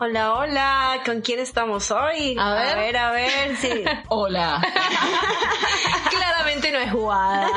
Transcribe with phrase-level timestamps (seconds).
[0.00, 2.36] Hola, hola, ¿con quién estamos hoy?
[2.38, 2.68] A ver.
[2.68, 3.84] a ver, a ver, sí.
[4.08, 4.62] Hola.
[6.10, 7.48] Claramente no es jugada.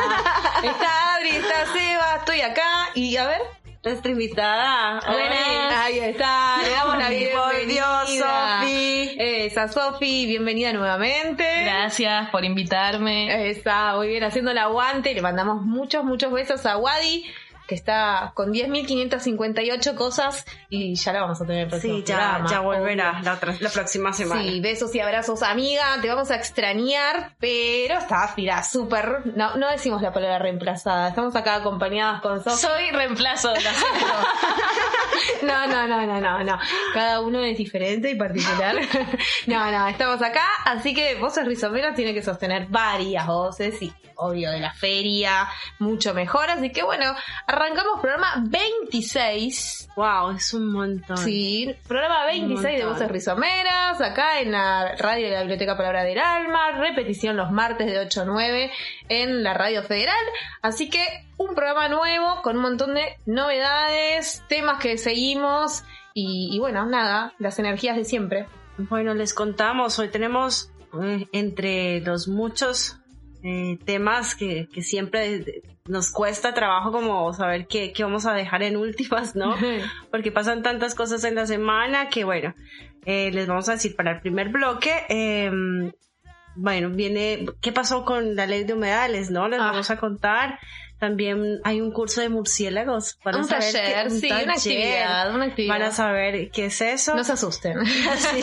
[0.63, 3.41] Está Adri, está Seba, estoy acá y a ver.
[3.83, 5.01] Nuestra invitada.
[5.05, 5.73] Buenas.
[5.85, 8.05] Ahí está, le damos la bienvenida.
[8.05, 9.15] Dios, Sofi.
[9.19, 11.45] Esa Sofi, bienvenida nuevamente.
[11.63, 13.51] Gracias por invitarme.
[13.51, 17.23] Está muy bien haciendo el aguante le mandamos muchos, muchos besos a Wadi,
[17.71, 22.17] que está con 10.558 cosas y ya la vamos a tener el próximo Sí, ya,
[22.17, 24.41] programa, ya volverá la, otra, la próxima semana.
[24.41, 25.85] Sí, besos y abrazos, amiga.
[26.01, 29.21] Te vamos a extrañar, pero está, mira, súper.
[29.37, 31.07] No, no decimos la palabra reemplazada.
[31.07, 32.43] Estamos acá acompañadas con.
[32.43, 33.71] Soy reemplazo de la
[35.43, 36.59] No, no, no, no, no, no.
[36.93, 38.75] Cada uno es diferente y particular.
[39.47, 44.51] No, no, estamos acá, así que Voces Rizomeras tiene que sostener varias voces y obvio
[44.51, 45.47] de la feria,
[45.79, 46.49] mucho mejor.
[46.49, 47.15] Así que bueno,
[47.47, 47.60] arrancamos
[48.01, 49.89] programa 26.
[49.95, 51.17] Wow, es un montón.
[51.17, 52.85] Sí, programa 26 de.
[52.85, 57.87] Voces Rizomeras, acá en la radio de la Biblioteca Palabra del Alma, repetición los martes
[57.87, 58.71] de 8 a 9
[59.09, 60.23] en la Radio Federal.
[60.61, 61.03] Así que
[61.37, 67.33] un programa nuevo con un montón de novedades, temas que seguimos y, y bueno, nada,
[67.37, 68.47] las energías de siempre.
[68.77, 73.00] Bueno, les contamos, hoy tenemos eh, entre los muchos
[73.43, 78.61] eh, temas que, que siempre nos cuesta trabajo como saber qué, qué vamos a dejar
[78.63, 79.55] en últimas, ¿no?
[80.11, 82.53] Porque pasan tantas cosas en la semana que bueno,
[83.05, 85.51] eh, les vamos a decir para el primer bloque, eh,
[86.55, 89.47] bueno, viene, ¿qué pasó con la ley de humedales, no?
[89.47, 89.67] Les Ah.
[89.71, 90.59] vamos a contar.
[91.01, 93.17] También hay un curso de murciélagos.
[93.25, 95.73] Van a un saber taller, un sí, una actividad, una actividad.
[95.73, 97.15] Van a saber qué es eso.
[97.15, 97.73] No se asusten.
[97.85, 98.39] Sí.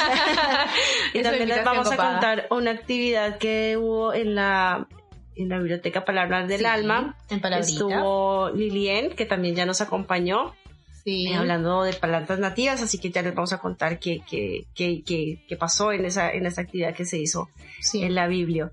[1.15, 4.89] y también les vamos a contar una actividad que hubo en la
[5.37, 7.17] en la biblioteca Palabras del Sí, Alma.
[7.31, 7.73] en palabritas.
[7.75, 10.57] Estuvo Lilien, que también ya nos acompañó,
[11.05, 11.29] Sí.
[11.29, 15.05] eh, hablando de plantas nativas, así que ya les vamos a contar qué, qué, qué,
[15.07, 18.03] qué, qué pasó en esa, en esa actividad que se hizo Sí.
[18.03, 18.73] en la Biblia.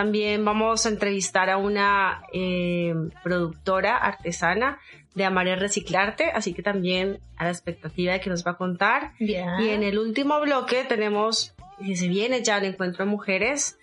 [0.00, 4.78] También vamos a entrevistar a una eh, productora artesana
[5.14, 8.56] de Amar y Reciclarte, así que también a la expectativa de que nos va a
[8.56, 9.12] contar.
[9.18, 9.60] Bien.
[9.60, 13.78] Y en el último bloque tenemos que se viene ya el encuentro de mujeres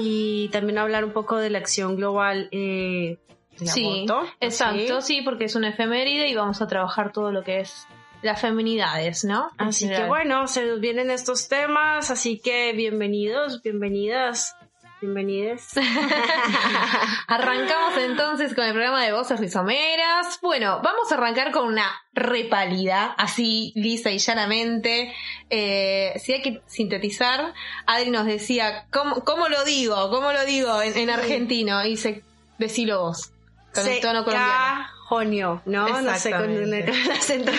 [0.00, 3.18] y también hablar un poco de la acción global eh,
[3.56, 4.06] Sí,
[4.40, 5.16] exacto, ¿sí?
[5.16, 7.86] sí, porque es una efeméride y vamos a trabajar todo lo que es
[8.22, 9.50] las feminidades, ¿no?
[9.58, 14.56] En Así que bueno, se nos vienen estos temas, así que bienvenidos, bienvenidas,
[15.00, 15.70] bienvenides.
[17.26, 20.38] Arrancamos entonces con el programa de voces rizomeras.
[20.42, 25.14] Bueno, vamos a arrancar con una repalida, así lisa y llanamente.
[25.50, 27.54] Eh, si hay que sintetizar,
[27.86, 30.10] Adri nos decía, ¿cómo, cómo lo digo?
[30.10, 31.84] ¿Cómo lo digo en, en argentino?
[31.84, 32.22] Y dice,
[32.58, 33.32] decilo vos,
[33.74, 34.98] con el tono colombiano.
[35.08, 36.02] Cajonio, ¿no?
[36.02, 37.50] No sé, con el acento.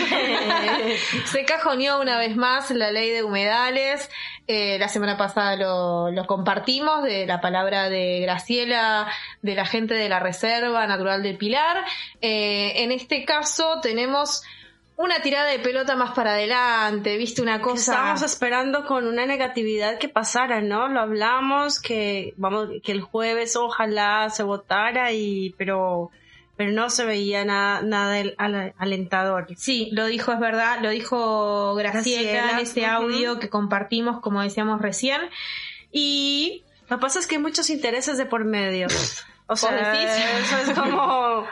[1.26, 4.08] Se cajoneó una vez más la ley de humedales.
[4.52, 9.08] Eh, la semana pasada lo, lo compartimos de la palabra de Graciela,
[9.44, 11.86] de la gente de la Reserva Natural del Pilar.
[12.20, 14.42] Eh, en este caso tenemos
[14.98, 17.92] una tirada de pelota más para adelante, viste una cosa.
[17.92, 20.88] Estábamos esperando con una negatividad que pasara, ¿no?
[20.88, 26.10] Lo hablamos que vamos que el jueves ojalá se votara y pero
[26.60, 29.48] pero no se veía nada nada al- alentador.
[29.56, 34.42] Sí, lo dijo, es verdad, lo dijo Graciela, Graciela, en ese audio que compartimos, como
[34.42, 35.22] decíamos recién.
[35.90, 38.88] Y Lo que pasa es que hay muchos intereses de por medio.
[39.52, 39.94] O sea,
[40.44, 41.48] eso es como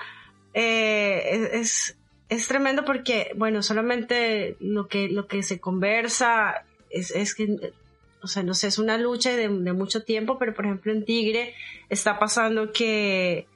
[0.53, 1.97] eh, es, es
[2.29, 7.71] es tremendo porque bueno solamente lo que lo que se conversa es, es que
[8.21, 11.05] o sea no sé es una lucha de, de mucho tiempo pero por ejemplo en
[11.05, 11.55] Tigre
[11.89, 13.47] está pasando que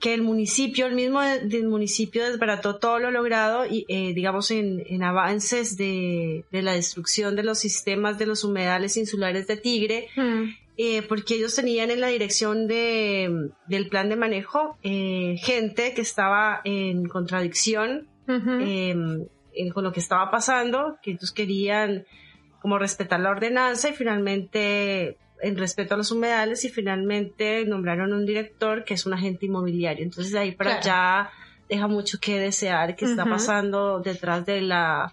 [0.00, 4.82] que el municipio, el mismo del municipio desbarató todo lo logrado y eh, digamos en,
[4.86, 10.08] en avances de, de la destrucción de los sistemas de los humedales insulares de Tigre,
[10.16, 10.44] hmm,
[10.78, 16.00] eh, porque ellos tenían en la dirección de, del plan de manejo eh, gente que
[16.00, 18.58] estaba en contradicción ujú.
[18.62, 18.96] eh,
[19.74, 22.06] con lo que estaba pasando, que ellos querían
[22.62, 28.26] como respetar la ordenanza y finalmente en respeto a los humedales y finalmente nombraron un
[28.26, 30.04] director que es un agente inmobiliario.
[30.04, 30.98] Entonces de ahí para Claro.
[31.24, 31.30] allá
[31.68, 33.30] deja mucho que desear que está Ujú.
[33.32, 35.12] pasando detrás de la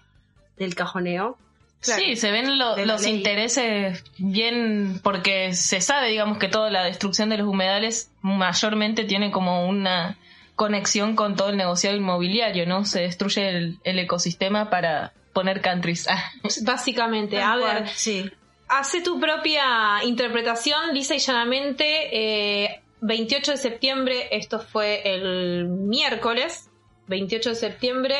[0.56, 1.38] del cajoneo.
[1.80, 3.14] Sí, se ven lo- los ley.
[3.14, 9.30] intereses bien, porque se sabe, digamos, que toda la destrucción de los humedales mayormente tiene
[9.30, 10.18] como una
[10.56, 12.84] conexión con todo el negociado inmobiliario, ¿no?
[12.84, 16.08] Se destruye el, el ecosistema para poner countries.
[16.08, 16.20] Ah,
[16.62, 18.28] Básicamente, a ver, Sí.
[18.68, 22.64] Hace tu propia interpretación, lisa y llanamente.
[22.64, 26.70] eh, 28 de septiembre, esto fue el miércoles.
[27.06, 28.16] 28 de septiembre,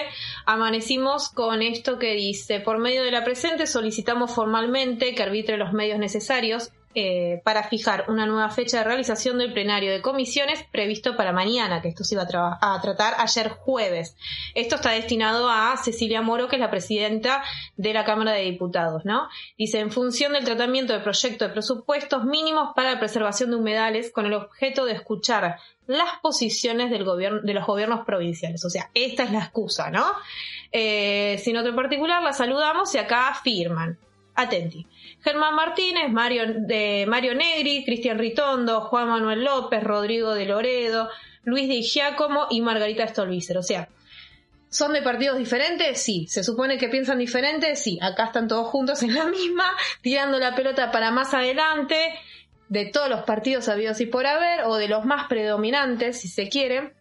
[0.47, 5.75] amanecimos con esto que dice, por medio de la presente solicitamos formalmente que arbitre los
[5.75, 11.17] medios necesarios eh, para fijar una nueva fecha de realización del plenario de comisiones previsto
[11.17, 12.27] para mañana, que esto se iba
[12.61, 14.17] a, tratar ayer jueves.
[14.57, 17.45] Esto está destinado a Cecilia Moro, que es la presidenta
[17.77, 19.29] de la Cámara de Diputados, ¿no?
[19.57, 24.11] Dice, en función del tratamiento del proyecto de presupuestos mínimos para la preservación de humedales
[24.11, 28.65] con el objeto de escuchar las posiciones del gobierno, de los gobiernos provinciales.
[28.65, 30.05] O sea, esta es la excusa, ¿no?
[30.73, 33.97] Eh, sin otro particular, la saludamos y acá firman.
[34.35, 34.85] Atenti.
[35.21, 41.09] Germán Martínez, Mario, de Mario Negri, Cristian Ritondo, Juan Manuel López, Rodrigo de Loredo,
[41.45, 43.59] Luis de Giacomo y Margarita Stolbizer.
[43.59, 43.89] O sea,
[44.71, 46.03] ¿Son de partidos diferentes?
[46.03, 46.27] Sí.
[46.29, 47.83] ¿Se supone que piensan diferentes?
[47.83, 47.99] Sí.
[48.03, 49.71] Acá están todos juntos en la misma,
[50.03, 52.15] tirando la pelota para más adelante,
[52.69, 56.49] de todos los partidos habidos y por haber, o de los más predominantes, si se
[56.51, 56.93] quiere,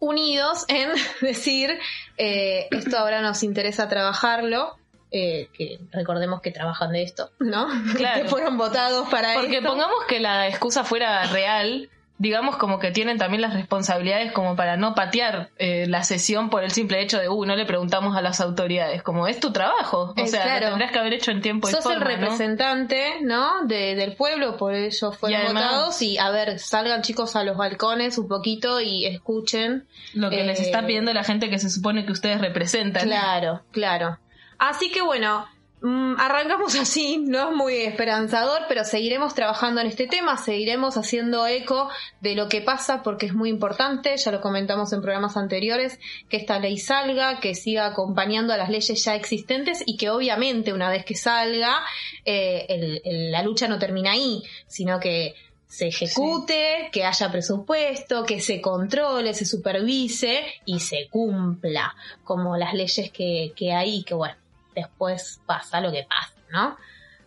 [0.00, 0.90] unidos en
[1.20, 1.78] decir,
[2.18, 4.76] eh, esto ahora nos interesa trabajarlo.
[5.12, 7.68] Eh, que recordemos que trabajan de esto, ¿no?
[7.96, 8.22] Claro.
[8.22, 9.68] que fueron votados para Porque esto.
[9.68, 14.76] pongamos que la excusa fuera real, digamos como que tienen también las responsabilidades como para
[14.76, 18.20] no patear eh, la sesión por el simple hecho de, uh, no le preguntamos a
[18.22, 20.66] las autoridades, como es tu trabajo, o Eh, sea, claro.
[20.66, 22.10] lo tendrás que haber hecho en tiempo y Sos el forma, ¿no?
[22.20, 23.66] representante, ¿no?
[23.66, 26.02] De- del pueblo, por ello fueron Y además- votados.
[26.02, 29.86] Y a ver, salgan chicos a los balcones un poquito y escuchen.
[30.14, 33.02] Lo que les Eh, está pidiendo la gente que se supone que ustedes representan.
[33.08, 34.18] Claro, claro.
[34.64, 35.44] Así que bueno,
[35.80, 41.44] mm, arrancamos así, no es muy esperanzador, pero seguiremos trabajando en este tema, seguiremos haciendo
[41.48, 45.98] eco de lo que pasa porque es muy importante, ya lo comentamos en programas anteriores,
[46.28, 50.72] que esta ley salga, que siga acompañando a las leyes ya existentes y que obviamente
[50.72, 51.80] una vez que salga,
[52.24, 55.34] eh, el- el- la lucha no termina ahí, sino que
[55.66, 61.94] se ejecute, que haya presupuesto, que se controle, se supervise y se cumpla,
[62.24, 64.34] como las leyes que, que hay, que bueno,
[64.74, 66.76] después pasa lo que pasa, ¿no?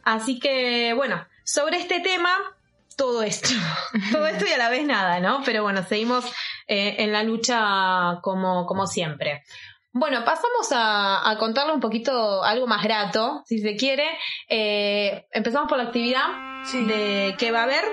[0.03, 2.29] Así que, bueno, sobre este tema,
[2.97, 3.49] todo esto,
[4.11, 5.41] todo esto y a la vez nada, ¿no?
[5.45, 6.25] Pero bueno, seguimos
[6.67, 9.43] eh, en la lucha como, como siempre.
[9.97, 14.05] Bueno, pasamos a, a contarle un poquito algo más grato, si se quiere.
[14.49, 16.27] Eh, empezamos por la actividad
[16.73, 17.83] de que va a haber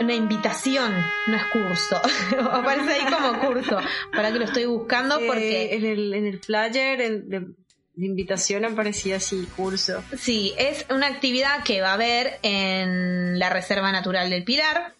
[0.00, 0.92] una invitación,
[1.28, 2.00] no es curso.
[2.52, 3.78] Aparece ahí como curso.
[4.12, 7.46] Para que lo estoy buscando Eh, porque en el, en el flyer en- de,
[7.94, 10.02] de invitación aparecía así, curso.
[10.16, 14.94] Sí, es una actividad que va a haber en la Reserva Natural del Pilar,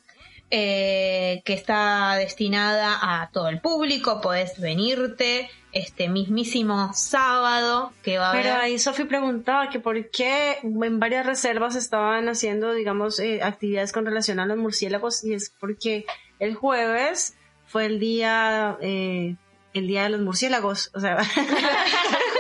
[0.51, 4.21] eh, que está destinada a todo el público.
[4.21, 8.65] Podés venirte este mismísimo sábado que va a Pero haber.
[8.65, 14.05] ahí Sofi preguntaba que por qué en varias reservas estaban haciendo, digamos, eh, actividades con
[14.05, 16.05] relación a los murciélagos y es porque
[16.39, 17.35] el jueves
[17.67, 19.37] fue el día, eh,
[19.73, 21.17] el día de los murciélagos, o sea,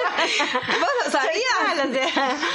[0.80, 2.10] ¿Vos lo sabías?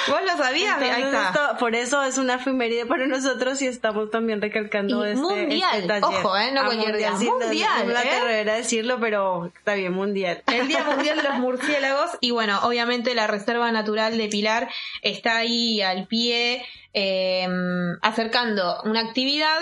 [0.07, 0.77] ¿Vos lo sabías?
[0.77, 1.27] Ahí entonces está.
[1.45, 5.75] esto- por eso es una efeméride para nosotros y estamos también recalcando Y este, mundial,
[5.75, 6.03] este taller.
[6.03, 8.09] ojo, eh, no Ah, cualquier día, sí, no, mundial, no, me eh.
[8.09, 10.43] carrera decirlo, pero está bien, mundial.
[10.47, 14.69] el Día Mundial de los Murciélagos y bueno, obviamente la Reserva Natural de Pilar
[15.01, 17.47] está ahí al pie eh,
[18.01, 19.57] acercando una actividad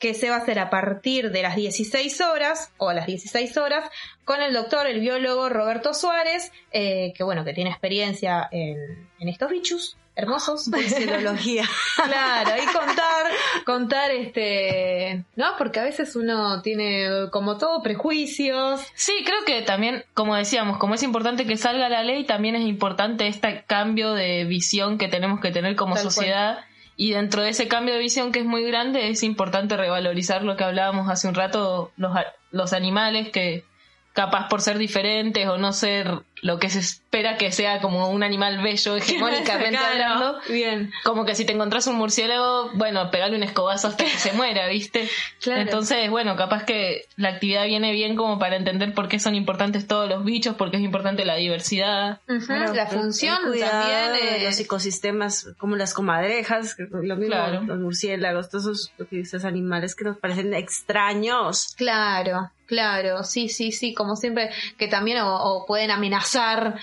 [0.00, 3.56] que se va a hacer a partir de las 16 horas o a las 16
[3.58, 3.88] horas
[4.24, 9.28] con el doctor, el biólogo Roberto Suárez, eh, que bueno, que tiene experiencia en, en
[9.28, 10.68] estos bichos hermosos.
[10.68, 11.64] Murciología.
[11.96, 13.26] Claro, y contar,
[13.66, 15.52] contar este, ¿no?
[15.58, 18.80] Porque a veces uno tiene como todo prejuicios.
[18.94, 22.62] Sí, creo que también, como decíamos, como es importante que salga la ley, también es
[22.62, 26.64] importante este cambio de visión que tenemos que tener como Tal cual.
[27.00, 30.58] Y dentro de ese cambio de visión que es muy grande, es importante revalorizar lo
[30.58, 32.14] que hablábamos hace un rato, los,
[32.50, 33.64] los animales que
[34.12, 36.10] capaz por ser diferentes o no ser
[36.42, 40.38] lo que se espera que sea como un animal bello hegemónicamente Claro, hablando.
[40.48, 40.90] Bien.
[41.04, 44.66] Como que si te encontrás un murciélago, bueno, pegarle un escobazo hasta que se muera,
[44.68, 45.06] ¿viste?
[45.42, 45.60] Claro.
[45.60, 49.86] Entonces, bueno, capaz que la actividad viene bien como para entender por qué son importantes
[49.86, 52.20] todos los bichos, porque es importante la diversidad.
[52.26, 57.60] La función cuidado también de eh, los ecosistemas como las comadrejas, lo mismo, Claro.
[57.62, 61.74] los murciélagos, todos esos, esos animales que nos parecen extraños.
[61.76, 66.78] Claro, claro, sí, sí, sí, como siempre, que también o, o pueden amenazar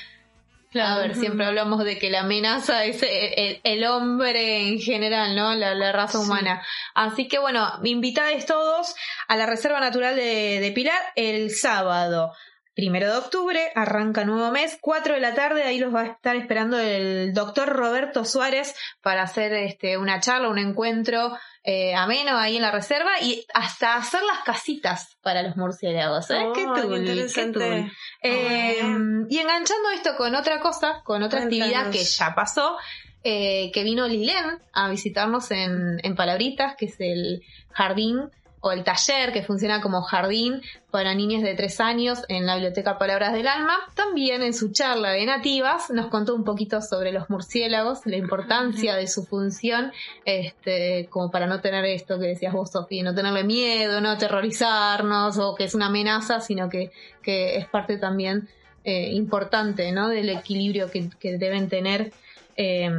[0.75, 5.55] A ver, siempre hablamos de que la amenaza es el, el hombre en general, ¿no?
[5.55, 6.61] La, la raza humana.
[6.93, 8.93] Así que bueno, invitades todos
[9.27, 12.33] a la Reserva Natural de, de Pilar el sábado.
[12.77, 16.35] Primero de octubre, arranca nuevo mes, 4 de la tarde, ahí los va a estar
[16.35, 22.57] esperando el doctor Roberto Suárez para hacer este, una charla, un encuentro eh, ameno ahí
[22.57, 26.29] en la reserva y hasta hacer las casitas para los murciélagos.
[26.29, 26.43] ¿eh?
[26.45, 27.59] Oh, qué qué tul, qué interesante.
[27.59, 27.91] tul.
[28.21, 28.79] Eh,
[29.27, 32.77] y enganchando esto con otra cosa, con otra actividad que ya pasó,
[33.23, 37.41] eh, que vino Lilén a visitarnos en, en Palabritas, que es el
[37.71, 42.55] jardín o el taller que funciona como jardín para niños de tres años en la
[42.55, 43.77] Biblioteca Palabras del Alma.
[43.93, 48.95] También en su charla de nativas nos contó un poquito sobre los murciélagos, la importancia
[48.95, 49.91] de su función,
[50.25, 55.37] este, como para no tener esto que decías vos, Sofía, no tenerle miedo, no aterrorizarnos
[55.37, 58.49] o que es una amenaza, sino que, que es parte también
[58.83, 60.09] eh, importante ¿no?
[60.09, 62.11] del equilibrio que, que deben tener
[62.55, 62.89] eh,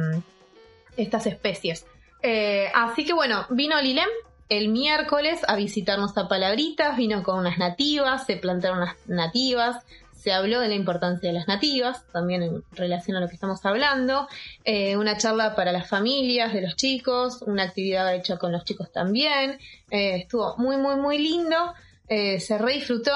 [0.95, 1.85] estas especies.
[2.21, 4.09] Eh, así que bueno, vino Lilem
[4.49, 9.85] el miércoles a visitarnos a Palabritas, vino con unas nativas, se plantaron unas nativas,
[10.19, 13.63] se habló de la importancia de las nativas, también en relación a lo que estamos
[13.65, 14.27] hablando,
[14.65, 18.91] eh, una charla para las familias de los chicos, una actividad hecha con los chicos
[18.91, 19.59] también,
[19.91, 21.73] eh, estuvo muy, muy, muy lindo,
[22.09, 23.13] eh, se re disfrutó,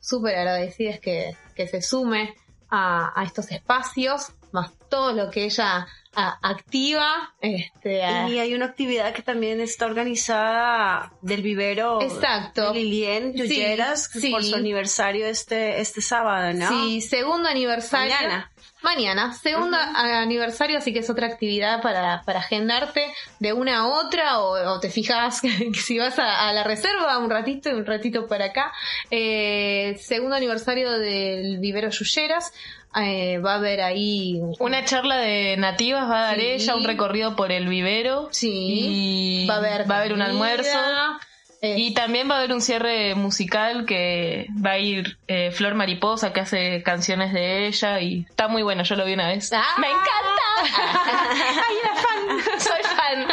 [0.00, 2.34] súper agradecidas que, que se sume
[2.70, 5.86] a, a estos espacios, más todo lo que ella
[6.18, 12.72] a- activa, este, a- Y hay una actividad que también está organizada del vivero Exacto.
[12.72, 14.30] de Lilien Sí, Lluyeras sí.
[14.30, 16.68] por su aniversario este, este sábado, ¿no?
[16.68, 18.14] Sí, segundo aniversario.
[18.14, 18.50] Mañana.
[18.86, 24.38] Mañana, segundo aniversario, así que es otra actividad para, para agendarte de una a otra
[24.38, 27.84] o, o te fijas que si vas a, a la reserva un ratito y un
[27.84, 28.72] ratito para acá.
[29.10, 32.52] Eh, segundo aniversario del vivero Yuyeras.
[32.94, 36.46] eh, va a haber ahí Una charla de nativas va a dar Sí.
[36.46, 38.28] ella, un recorrido por el vivero.
[38.30, 40.78] Sí, Y va a haber, va a haber un almuerzo.
[41.62, 45.74] Eh, Y también va a haber un cierre musical que va a ir eh, Flor
[45.74, 49.52] Mariposa, que hace canciones de ella y está muy bueno, yo lo vi una vez.
[49.52, 49.64] ¡Ah!
[49.78, 50.06] ¡Me encanta!
[51.68, 52.40] ¡Ay, era fan!
[52.60, 53.26] ¡Soy fan!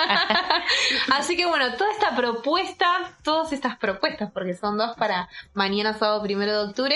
[1.14, 6.22] Así que bueno, toda esta propuesta, todas estas propuestas, porque son dos para mañana sábado
[6.22, 6.96] primero de octubre,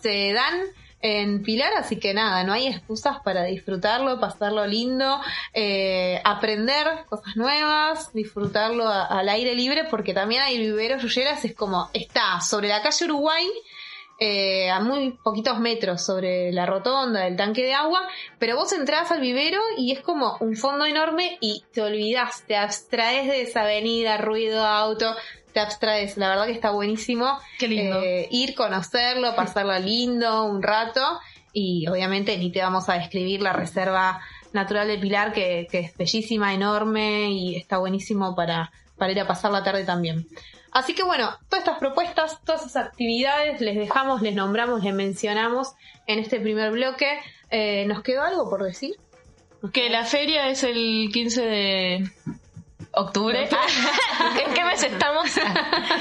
[0.00, 0.60] se dan
[1.02, 5.20] en Pilar, así que nada, no hay excusas para disfrutarlo, pasarlo lindo,
[5.52, 11.90] eh, aprender cosas nuevas, disfrutarlo al aire libre, porque también hay vivero Yuyeras, es como,
[11.92, 13.50] está sobre la calle Uruguay,
[14.24, 18.06] eh, a muy poquitos metros sobre la rotonda del tanque de agua,
[18.38, 22.56] pero vos entrás al vivero y es como un fondo enorme y te olvidás, te
[22.56, 25.12] abstraes de esa avenida, ruido, auto,
[25.52, 26.16] te abstraes.
[26.16, 27.38] La verdad que está buenísimo.
[27.58, 28.02] Qué lindo.
[28.02, 31.02] eh, ir, conocerlo, pasarlo lindo un rato
[31.52, 34.20] y obviamente ni te vamos a describir la reserva
[34.52, 39.26] natural de Pilar que, que es bellísima, enorme y está buenísimo para, para ir a
[39.26, 40.26] pasar la tarde también.
[40.72, 45.74] Así que bueno, todas estas propuestas, todas esas actividades, les dejamos, les nombramos, les mencionamos
[46.06, 47.20] en este primer bloque.
[47.50, 48.96] Eh, ¿Nos quedó algo por decir?
[49.72, 52.10] Que la feria es el 15 de
[52.92, 53.48] octubre.
[54.46, 55.30] ¿En qué mes estamos?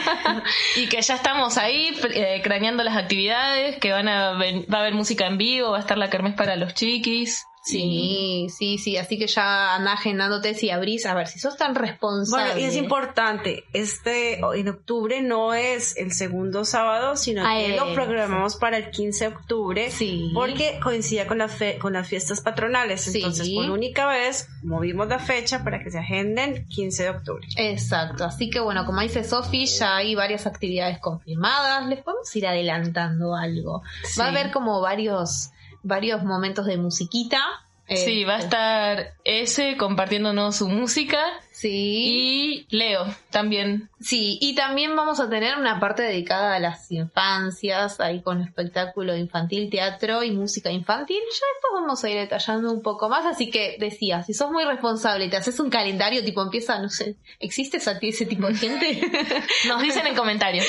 [0.76, 4.94] y que ya estamos ahí eh, craneando las actividades, que van a va a haber
[4.94, 7.46] música en vivo, va a estar la kermés para los chiquis.
[7.64, 8.98] Sí, sí, sí.
[8.98, 11.06] Así que ya anda agendándote si abrís.
[11.06, 12.46] A ver, si sos tan responsable.
[12.54, 17.76] Bueno, y es importante, este en octubre no es el segundo sábado, sino Ah, que
[17.76, 20.32] lo programamos para el 15 de octubre, Sí.
[20.34, 23.02] porque coincide con, la fe- con las fiestas patronales.
[23.02, 23.20] Sí.
[23.20, 27.48] Entonces, por única vez, movimos la fecha para que se agenden 15 de octubre.
[27.58, 32.48] Exacto, así que bueno, como dice Sofi, ya hay varias actividades confirmadas, les podemos ir
[32.48, 33.84] adelantando algo.
[34.20, 35.52] Va a haber como varios,
[35.84, 37.40] varios momentos de musiquita.
[37.88, 41.20] eh, Sí, va a estar ese compartiéndonos su música
[41.52, 43.90] Sí, y Leo también.
[44.00, 49.16] sí, y también vamos a tener una parte dedicada a las infancias, ahí con espectáculo
[49.16, 51.18] infantil, teatro y música infantil.
[51.20, 54.64] Ya después vamos a ir detallando un poco más, así que decía, si sos muy
[54.64, 58.56] responsable y te haces un calendario, tipo empieza, no sé, ¿existe esa- ese tipo de
[58.56, 59.02] gente?
[59.68, 60.66] Nos dicen en comentarios.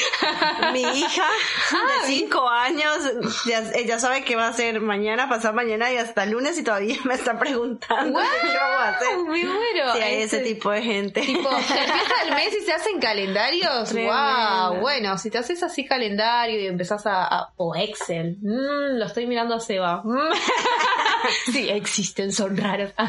[0.72, 1.24] Mi hija
[1.72, 2.98] Ah, de 5 años,
[3.46, 6.96] ya, ella sabe que va a ser mañana, pasado mañana y hasta lunes y todavía
[7.04, 9.18] me está preguntando qué vamos a hacer.
[9.18, 9.92] Muy bueno.
[9.94, 11.20] Si hay ese Este- tipo de gente.
[11.20, 13.92] Tipo, empieza el mes y se hacen calendarios.
[13.92, 17.24] Wow, bueno, si te haces así calendario y empezás a.
[17.24, 18.36] a- o Excel.
[18.42, 20.02] Mm, lo estoy mirando a Seba.
[20.04, 20.32] Mm.
[21.52, 22.92] sí, existen, son raros.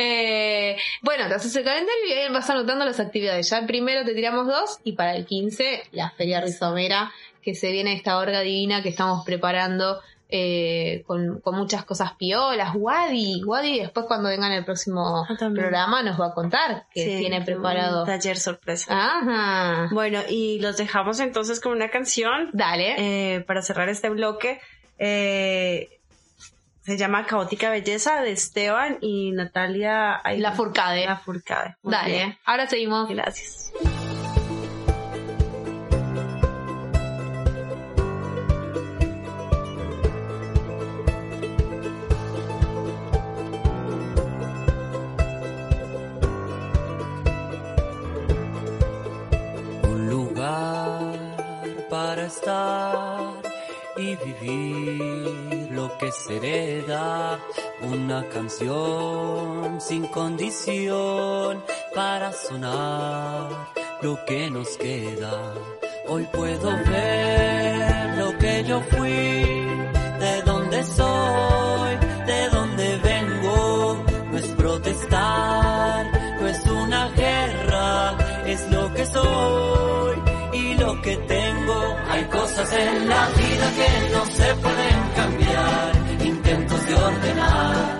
[0.00, 3.48] Eh, bueno, te haces el calendario y ahí vas anotando las actividades.
[3.50, 7.10] Ya el primero te tiramos dos y para el 15 la Feria Rizomera
[7.42, 10.00] que se viene esta orga divina que estamos preparando
[10.30, 12.72] eh, con, con muchas cosas piolas.
[12.74, 15.64] Wadi, Wadi después cuando venga en el próximo Ah, también.
[15.64, 18.04] programa nos va a contar que Sí, tiene un preparado.
[18.04, 18.92] taller sorpresa.
[18.94, 19.88] Ajá.
[19.92, 22.94] Bueno, y los dejamos entonces con una canción Dale.
[23.36, 24.60] eh, para cerrar este bloque.
[24.98, 25.88] Eh,
[26.82, 31.04] se llama Caótica Belleza de Esteban y Natalia ay, La Furcade.
[31.04, 31.76] La Furcade.
[31.82, 32.10] Dale.
[32.10, 32.38] bien.
[32.44, 33.08] Ahora seguimos.
[33.10, 33.72] Gracias.
[53.98, 57.40] Y vivir lo que se hereda,
[57.82, 63.48] una canción sin condición para sonar
[64.02, 65.54] lo que nos queda.
[66.08, 71.96] Hoy puedo ver lo que yo fui, de dónde soy,
[72.26, 76.06] de dónde vengo, no es protestar,
[76.40, 79.67] no es una guerra, es lo que soy
[82.18, 87.97] Hay cosas en la vida que no se pueden cambiar, intentos de ordenar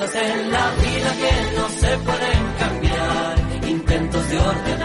[0.00, 4.79] cosas en la vida que no se pueden cambiar, intentos de ordenar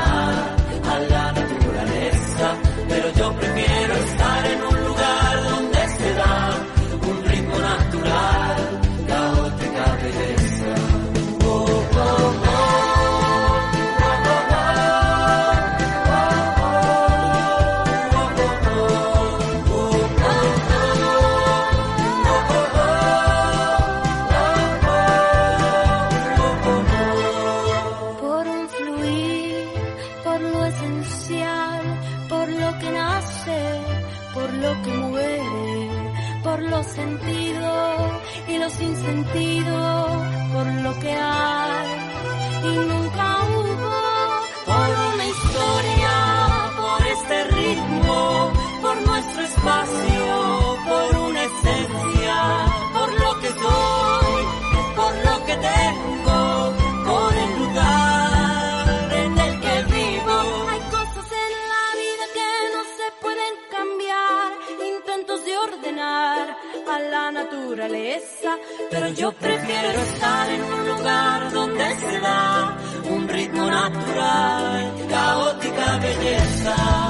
[76.25, 77.04] fiesta.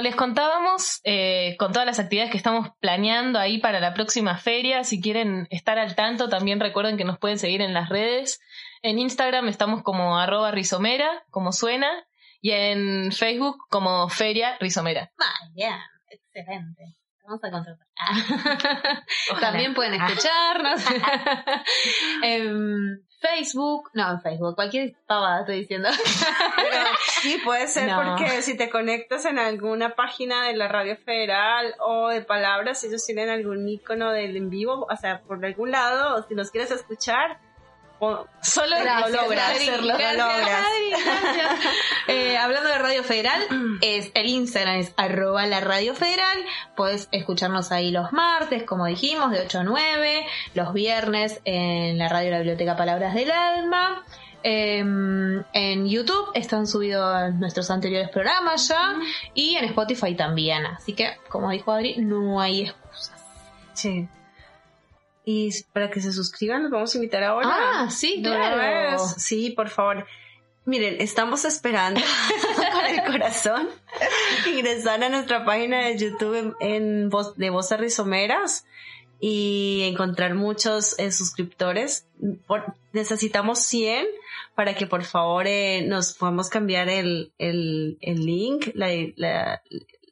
[0.00, 4.84] Les contábamos, eh, con todas las actividades que estamos planeando ahí para la próxima feria,
[4.84, 8.40] si quieren estar al tanto, también recuerden que nos pueden seguir en las redes.
[8.82, 12.06] En Instagram estamos como arroba rizomera, como suena,
[12.40, 15.10] y en Facebook como feria rizomera.
[15.16, 16.97] Vaya, excelente.
[17.28, 19.04] Vamos a contratar.
[19.40, 20.82] También pueden escucharnos.
[22.22, 25.88] en Facebook, no, en Facebook, cualquier pavada estoy diciendo.
[26.56, 26.84] Pero
[27.20, 28.02] sí, puede ser No.
[28.02, 33.04] porque si te conectas en alguna página de la Radio Federal o de Palabras, ellos
[33.04, 37.40] tienen algún icono del en vivo, o sea, por algún lado, si nos quieres escuchar,
[37.98, 39.94] Solo Gracias, lo logras Adri, hacerlo.
[39.98, 40.20] gracias.
[40.20, 41.74] Adri, gracias.
[42.10, 43.42] Eh, hablando de Radio Federal,
[43.82, 46.38] es el Instagram es arroba la Radio Federal.
[46.74, 50.26] Puedes escucharnos ahí los martes, como dijimos, de 8 a 9.
[50.54, 54.02] Los viernes en la radio de la Biblioteca Palabras del Alma.
[54.42, 58.94] Em, en YouTube están subidos nuestros anteriores programas ya.
[59.34, 60.64] Y en Spotify también.
[60.64, 63.20] Así que, como dijo Adri, no hay excusas.
[63.74, 64.08] Sí.
[65.30, 67.48] Y para que se suscriban, los vamos a invitar ahora.
[67.52, 68.56] Ah, sí, claro.
[68.56, 69.02] vez.
[69.18, 70.06] Sí, por favor.
[70.64, 72.00] Miren, estamos esperando
[72.72, 73.68] con el corazón
[74.46, 78.64] ingresar a nuestra página de YouTube en, en voz, de Voces Rizomeras
[79.20, 82.06] y encontrar muchos eh, suscriptores.
[82.46, 84.06] Por- necesitamos 100
[84.54, 89.60] para que por favor eh, nos podamos cambiar el, el, el link, la, la,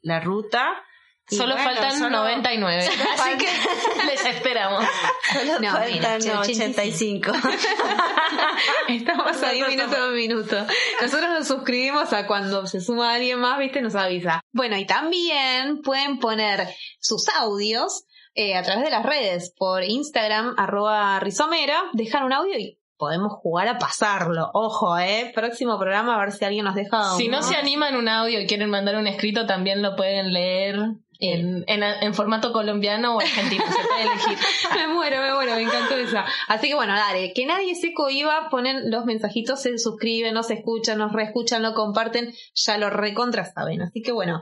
[0.03, 0.83] la ruta.
[1.29, 2.89] Solo bueno, faltan solo- 99.
[3.19, 3.45] Así que
[4.05, 4.85] les esperamos.
[5.33, 7.31] Solo No, faltan mira, 85.
[8.87, 10.55] Estamos ahí minuto a minuto.
[11.01, 14.41] Nosotros nos suscribimos a cuando se suma alguien más, viste, nos avisa.
[14.53, 16.67] Bueno, y también pueden poner
[16.99, 22.57] sus audios eh, a través de las redes, por Instagram, arroba rizomera, dejan un audio
[22.57, 24.49] y podemos jugar a pasarlo.
[24.53, 25.31] Ojo, eh.
[25.35, 27.15] Próximo programa, a ver si alguien nos deja.
[27.17, 27.47] Si no uno.
[27.47, 30.77] se animan un audio y quieren mandar un escrito, también lo pueden leer
[31.19, 33.63] en, en, en formato colombiano o argentino.
[33.65, 34.37] Se puede elegir.
[34.75, 36.25] me muero, me muero, me encantó esa.
[36.47, 40.97] Así que bueno, dale, que nadie se cohiba, ponen los mensajitos, se suscriben, nos escuchan,
[40.97, 43.81] nos reescuchan, lo comparten, ya lo recontra saben.
[43.81, 44.41] Así que bueno,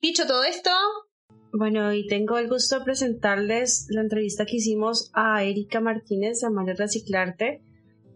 [0.00, 0.70] dicho todo esto,
[1.52, 6.46] Bueno, y tengo el gusto de presentarles la entrevista que hicimos a Erika Martínez de
[6.48, 7.62] Amar Reciclarte.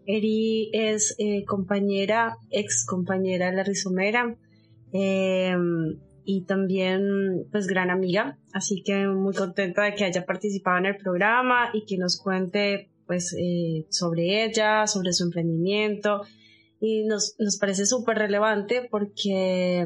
[0.05, 4.35] Eri es eh, compañera, ex compañera de la Rizomera
[4.93, 5.55] eh,
[6.33, 10.95] y también pues gran amiga, así que muy contenta de que haya participado en el
[10.95, 16.21] programa y que nos cuente pues eh, sobre ella, sobre su emprendimiento
[16.79, 19.85] y nos, nos parece súper relevante porque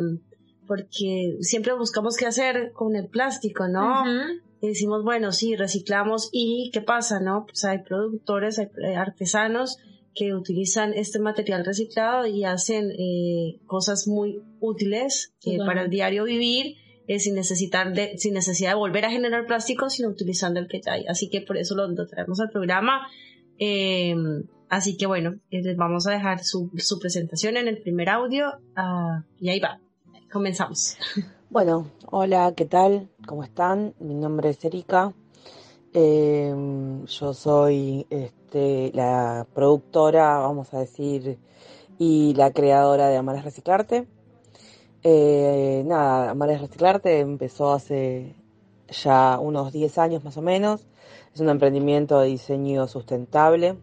[0.68, 4.02] porque siempre buscamos qué hacer con el plástico, ¿no?
[4.02, 7.46] ujú, Y decimos, bueno, sí, reciclamos y ¿qué pasa, no?
[7.46, 9.78] Pues hay productores, hay eh, artesanos
[10.15, 16.23] que utilizan este material reciclado y hacen eh, cosas muy útiles eh, para el diario
[16.23, 20.67] vivir eh, sin necesitar de, sin necesidad de volver a generar plástico, sino utilizando el
[20.67, 21.06] que ya hay.
[21.08, 23.08] Así que por eso lo, lo traemos al programa.
[23.60, 24.15] Eh,
[24.69, 28.54] así que bueno, eh, les vamos a dejar su, su presentación en el primer audio
[28.75, 29.80] ah, y ahí va.
[30.32, 30.97] Comenzamos.
[31.47, 33.08] Bueno, hola, ¿qué tal?
[33.28, 33.93] ¿Cómo están?
[33.99, 35.13] Mi nombre es Erika.
[35.93, 36.54] Eh,
[37.08, 38.06] yo soy
[38.56, 41.38] este, la productora, vamos a decir,
[42.00, 44.08] y la creadora de Amares Reciclarte.
[45.04, 48.34] Eh, nada, Amares Reciclarte empezó hace
[48.89, 50.88] ya unos 10 años más o menos.
[51.34, 53.76] Es un emprendimiento de diseño sustentable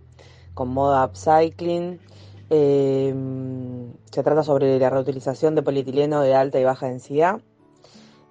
[0.54, 2.00] con moda upcycling.
[2.48, 3.14] Eh,
[4.10, 7.42] se trata sobre la reutilización de polietileno de alta y baja densidad,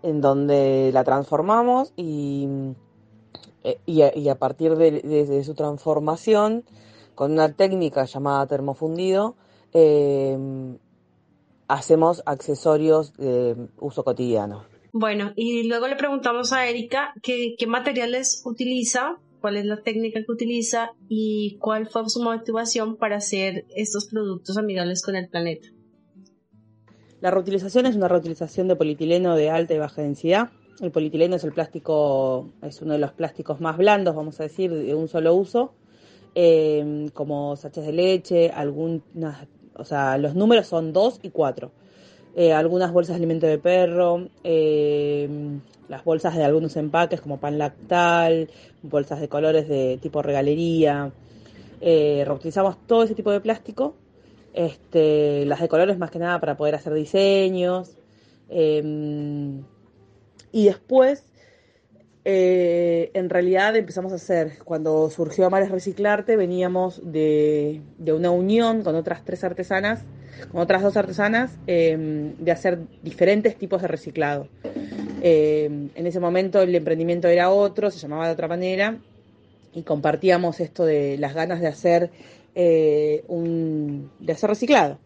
[0.01, 2.47] en donde la transformamos y,
[3.63, 6.63] eh, y, a, y a partir de, de- de su transformación,
[7.15, 9.35] con una técnica llamada termofundido,
[9.73, 10.37] eh,
[11.67, 14.63] hacemos accesorios de uso cotidiano.
[14.93, 20.19] Bueno, y luego le preguntamos a Erika qué, qué materiales utiliza, cuál es la técnica
[20.19, 25.69] que utiliza y cuál fue su motivación para hacer estos productos amigables con el planeta.
[27.21, 30.49] La reutilización es una reutilización de polietileno de alta y baja densidad.
[30.79, 34.73] El polietileno es el plástico, es uno de los plásticos más blandos, vamos a decir,
[34.73, 35.73] de un solo uso,
[36.33, 41.71] eh, como sachets de leche, algunas, o sea, los números son 2 y 4.
[42.55, 45.29] algunas bolsas de alimento de perro, eh,
[45.89, 48.49] las bolsas de algunos empaques como pan lactal,
[48.81, 51.11] bolsas de colores de tipo regalería.
[51.81, 53.95] Eh, reutilizamos todo ese tipo de plástico
[54.53, 57.97] este, las de colores más que nada para poder hacer diseños.
[58.49, 59.61] eh,
[60.51, 61.23] y después,
[62.25, 68.83] eh, en realidad empezamos a hacer, cuando surgió Amares Reciclarte, veníamos de, de una unión
[68.83, 70.03] con otras tres artesanas,
[70.51, 74.47] con otras dos artesanas, eh, de hacer diferentes tipos de reciclado.
[75.21, 78.97] Eh, en ese momento el emprendimiento era otro, se llamaba de otra manera,
[79.73, 82.11] y compartíamos esto de las ganas de hacer
[82.55, 84.99] eh, un, de hacer reciclado.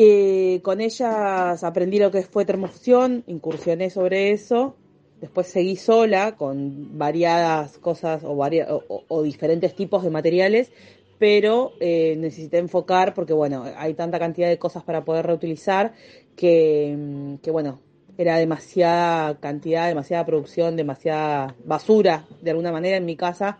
[0.00, 4.76] Eh, con ellas aprendí lo que fue termofusión, incursioné sobre eso.
[5.20, 10.70] Después seguí sola con variadas cosas o, diferentes tipos de materiales,
[11.18, 15.94] pero eh, necesité enfocar porque, bueno, hay tanta cantidad de cosas para poder reutilizar
[16.36, 17.80] que, mm, que bueno,
[18.16, 23.58] era demasiada cantidad, demasiada producción, demasiada basura, de alguna manera, en mi casa,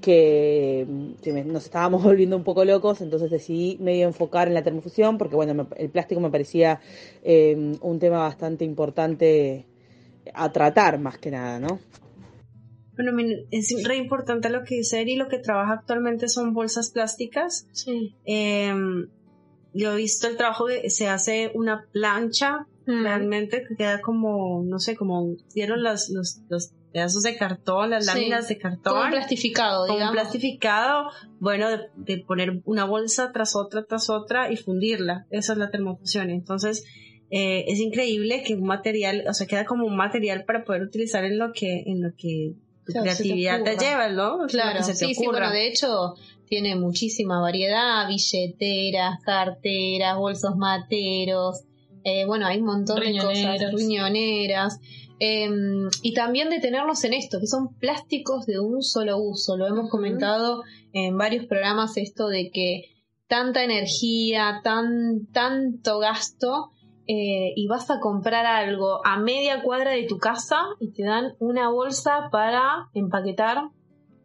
[0.00, 0.86] que,
[1.46, 5.68] nos estábamos volviendo un poco locos, entonces decidí medio enfocar en la termofusión, porque bueno,
[5.76, 6.80] el plástico me parecía
[7.22, 9.66] eh, un tema bastante importante
[10.34, 11.80] a tratar más que nada, ¿no?
[12.94, 13.16] Bueno,
[13.50, 17.66] es re importante lo que dice Eri, lo que trabaja actualmente son bolsas plásticas.
[17.72, 18.14] Sí.
[18.26, 19.08] Em,
[19.72, 24.78] yo he visto el trabajo que se hace una plancha realmente que queda como, no
[24.78, 28.94] sé, como dieron los, los, los pedazos de cartón, las láminas de cartón.
[28.94, 30.12] Como plastificado, como digamos.
[30.14, 35.26] plastificado, bueno, de, poner una bolsa tras otra, tras otra y fundirla.
[35.30, 36.30] Esa es la termofusión.
[36.30, 36.84] Entonces,
[37.30, 41.24] eh, es increíble que un material, o sea, queda como un material para poder utilizar
[41.24, 44.46] en lo que, en lo que tu creatividad te, lleva, ¿no?
[44.48, 46.14] Claro, sí, sí, bueno, de hecho,
[46.46, 51.64] tiene muchísima variedad, billeteras, carteras, bolsos materos,
[52.04, 54.80] eh, bueno, hay un montón de cosas, riñoneras.
[55.22, 59.54] Em, y también detenernos en esto, que son plásticos de un solo uso.
[59.54, 60.62] Lo hemos comentado
[60.94, 62.86] en varios programas esto de que
[63.28, 66.70] tanta energía, tan, tanto gasto,
[67.06, 71.34] eh, y vas a comprar algo a media cuadra de tu casa y te dan
[71.38, 73.64] una bolsa para empaquetar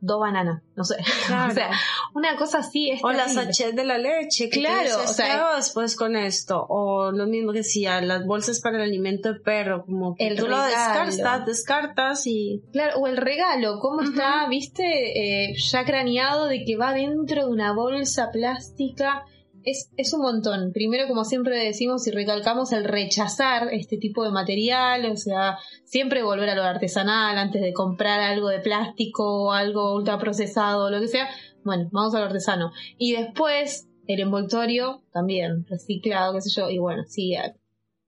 [0.02, 0.96] dos bananas, no sé.
[1.50, 1.72] o sea,
[2.14, 5.04] una cosa así es O las sachets de la leche, claro.
[5.04, 6.66] o sea, después con esto.
[6.70, 10.38] O lo mismo que decía, las bolsas para el alimento de perro, como que el
[10.38, 12.64] tú lo descartas, descartas y...
[12.72, 17.52] Claro, o el regalo, cómo está, viste, eh, ya craneado de que va dentro de
[17.52, 19.26] una bolsa plástica
[19.66, 20.72] es, es un montón.
[20.72, 26.24] Primero, como siempre decimos y recalcamos, el rechazar este tipo de material, o sea, siempre
[26.24, 31.28] volver a lo artesanal antes de comprar algo de plástico algo ultraprocesado lo que sea.
[31.64, 32.72] Bueno, vamos a lo artesano.
[32.98, 36.70] Y después, el envoltorio también, reciclado, qué sé yo.
[36.70, 37.36] Y bueno, si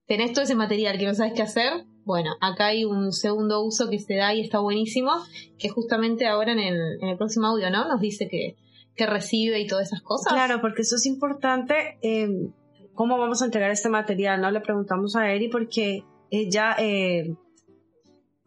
[0.06, 3.90] tenés todo ese material que no sabes qué hacer, bueno, acá hay un segundo uso
[3.90, 5.12] que se da y está buenísimo,
[5.58, 7.88] que justamente ahora en el, en el próximo audio, ¿no?
[7.88, 8.56] Nos dice que
[8.98, 10.34] que recibe y todas esas cosas.
[10.34, 11.98] Claro, porque eso es importante.
[12.02, 12.50] Eh,
[12.94, 14.42] ¿Cómo vamos a entregar este material?
[14.42, 17.36] No le preguntamos a Eri porque ella eh,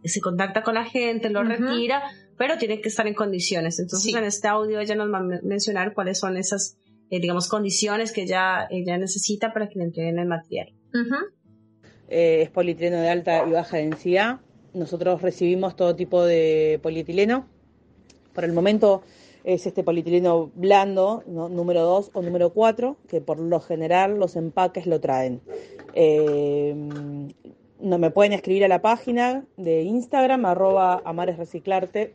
[0.02, 2.02] se contacta con la gente, lo retira,
[2.36, 3.78] pero tiene que estar en condiciones.
[3.78, 6.76] Entonces, en este audio ella nos va a mencionar cuáles son esas,
[7.10, 10.74] eh, digamos, condiciones que ella, ella necesita para que le entreguen el material.
[12.08, 14.40] es polietileno de alta y baja densidad.
[14.74, 17.48] Nosotros recibimos todo tipo de polietileno.
[18.34, 19.04] Por el momento
[19.44, 24.86] es este polietileno blando, número 2 o número 4, que por lo general los empaques
[24.86, 25.40] lo traen.
[25.94, 26.74] Eh,
[27.80, 32.12] no me pueden escribir a la página de Instagram, arroba amaresreciclarte,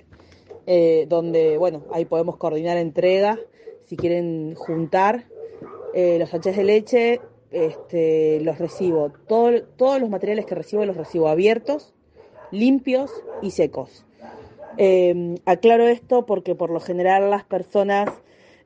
[0.67, 3.39] eh, donde, bueno, ahí podemos coordinar entregas,
[3.85, 5.25] si quieren juntar
[5.93, 11.29] eh, los sachets de leche, este, los recibo, todos los materiales que recibo los recibo
[11.29, 11.93] abiertos,
[12.51, 13.11] limpios
[13.41, 14.05] y secos.
[14.77, 18.09] Eh, aclaro esto porque por lo general las personas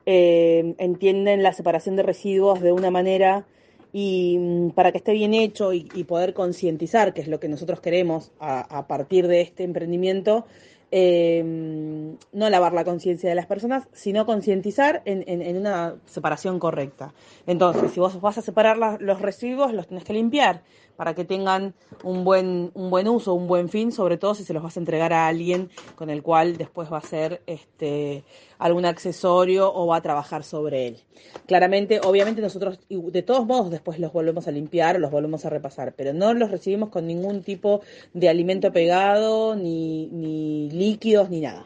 [0.06, 3.44] eh, entienden la separación de residuos de una manera
[3.92, 7.80] y mm, para que esté bien hecho y, poder concientizar, que es lo que nosotros
[7.80, 10.46] queremos a, partir de este emprendimiento,
[10.92, 17.14] eh, no lavar la conciencia de las personas, sino concientizar en, una separación correcta.
[17.46, 20.62] Entonces, si vos vas a separar los residuos, los tenés que limpiar
[21.00, 21.72] para que tengan
[22.04, 24.80] un buen, un buen uso, un buen fin, sobre todo si se los vas a
[24.80, 28.22] entregar a alguien con el cual después va a ser este,
[28.58, 30.98] algún accesorio o va a trabajar sobre él.
[31.46, 35.94] Claramente, obviamente nosotros de todos modos después los volvemos a limpiar, los volvemos a repasar,
[35.96, 37.80] pero no los recibimos con ningún tipo
[38.12, 41.64] de alimento pegado, ni, ni líquidos, ni nada.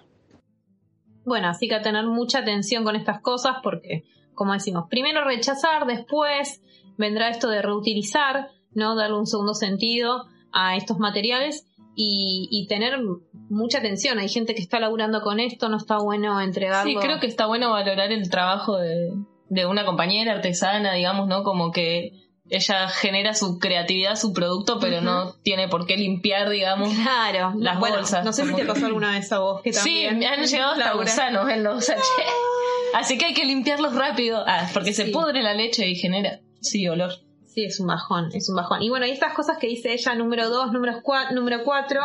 [1.25, 5.87] Bueno, así que a tener mucha atención con estas cosas porque, como decimos, primero rechazar,
[5.87, 6.63] después
[6.97, 8.97] vendrá esto de reutilizar ¿no?
[8.97, 12.99] Darle un segundo sentido a estos materiales y, tener
[13.49, 14.19] mucha atención.
[14.19, 16.91] Hay gente que está laburando con esto, no está bueno entregarlo.
[16.91, 21.45] Sí, creo que está bueno valorar el trabajo de, una compañera artesana, digamos, ¿no?
[21.45, 22.13] Como que
[22.51, 27.55] ella genera su creatividad, su producto, pero no tiene por qué limpiar, digamos, claro.
[27.57, 28.25] las bolsas.
[28.25, 30.19] No sé si te pasó alguna vez a vos que también.
[30.19, 32.07] Sí, han llegado hasta gusanos en los sachets.
[32.95, 34.45] Así que hay que limpiarlos rápido.
[34.47, 37.24] Ah, porque se pudre la leche y genera, sí, olor.
[37.55, 38.83] Sí, es un bajón, es un bajón.
[38.83, 42.01] Y bueno, y estas cosas que dice ella, número 2, número 4, número cuatro,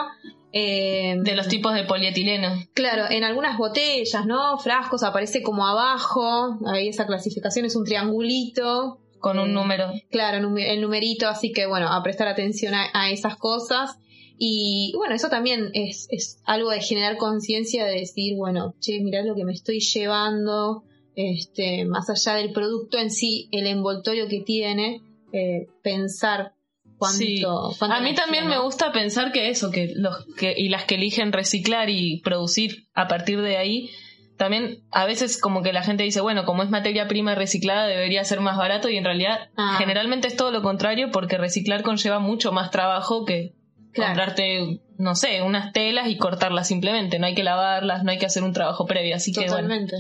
[0.54, 2.50] eh, de los tipos de polietileno.
[2.76, 4.58] Claro, en algunas botellas, ¿no?
[4.60, 9.92] Frascos aparece como abajo, ahí esa clasificación es un triangulito, Con un Eh, número.
[10.12, 13.98] Claro, el numerito, así que bueno, a prestar atención a, a esas cosas.
[14.38, 19.22] Y bueno, eso también es, es algo de generar conciencia de decir, bueno, che, mirá
[19.24, 20.84] lo que me estoy llevando,
[21.16, 25.02] este, más allá del producto en sí, el envoltorio que tiene,
[25.34, 26.54] eh, pensar
[26.98, 27.44] cuánto, Sí.
[27.90, 31.32] A mí también me gusta pensar que eso, que los que y las que eligen
[31.32, 33.90] reciclar y producir a partir de ahí,
[34.38, 38.24] también a veces como que la gente dice, bueno, como es materia prima reciclada debería
[38.24, 39.76] ser más barato y en realidad Ah.
[39.78, 43.54] generalmente es todo lo contrario porque reciclar conlleva mucho más trabajo que
[43.92, 44.10] Claro.
[44.12, 48.26] comprarte, no sé, unas telas y cortarlas simplemente, no hay que lavarlas, no hay que
[48.28, 49.96] hacer un trabajo previo, así que bueno, Totalmente.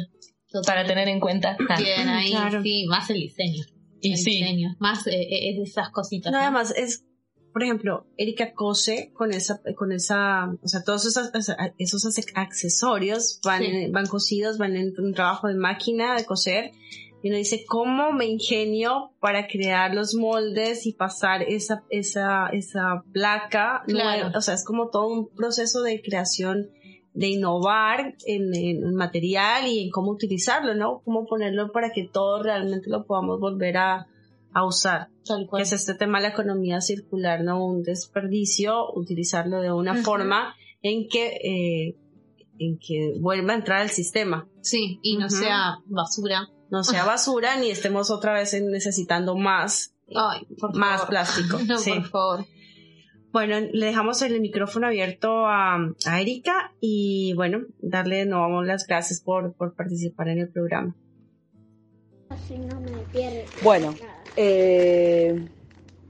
[0.65, 1.58] para tener en cuenta.
[1.70, 1.78] Ah.
[1.78, 2.62] Bien ahí, Claro.
[2.62, 3.63] sí, más el diseño.
[4.02, 4.32] Y sí.
[4.32, 6.32] diseño, más eh, eh, es esas cositas.
[6.32, 6.52] Nada ¿no?
[6.54, 7.06] más es,
[7.54, 11.32] por ejemplo, Erika cose con esa, con esa, o sea, todos esos,
[11.78, 13.88] esos accesorios van, Sí.
[13.92, 16.72] van cosidos, van en un trabajo de máquina de coser.
[17.22, 23.04] Y uno dice, ¿cómo me ingenio para crear los moldes y pasar esa, esa, esa
[23.12, 23.84] placa?
[23.88, 24.22] Claro.
[24.22, 24.38] nueva?
[24.38, 26.70] O sea, es como todo un proceso de creación,
[27.13, 31.02] de innovar en, en material y en cómo utilizarlo, ¿no?
[31.04, 34.08] Cómo ponerlo para que todo realmente lo podamos volver a,
[34.54, 35.62] a usar Tal que cual.
[35.63, 37.65] es este tema de la economía circular, ¿no?
[37.65, 41.95] Un desperdicio, utilizarlo de una forma en que, eh,
[42.60, 44.48] en que vuelva a entrar al sistema.
[44.62, 46.48] Sí, y no sea basura.
[46.69, 51.10] No sea basura ni estemos otra vez necesitando más, Ay, por más favor.
[51.10, 51.60] plástico.
[51.67, 51.91] No, Sí.
[51.91, 52.45] por favor.
[53.32, 58.88] Bueno, le dejamos el micrófono abierto a, a Erika y bueno, darle de nuevo las
[58.88, 60.96] gracias por, por participar en el programa.
[62.30, 63.42] Así no me pierdo.
[63.63, 64.24] Bueno, nada.
[64.36, 65.48] eh,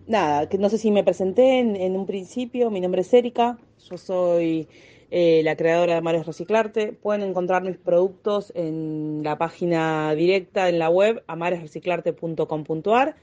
[0.08, 3.58] nada, que no sé si me presenté en, en un principio, mi nombre es Erika,
[3.90, 4.68] yo soy
[5.12, 6.94] eh, la creadora de Mares Reciclarte.
[6.94, 13.16] Pueden encontrar mis productos en la página directa en la web amaresreciclarte.com.ar.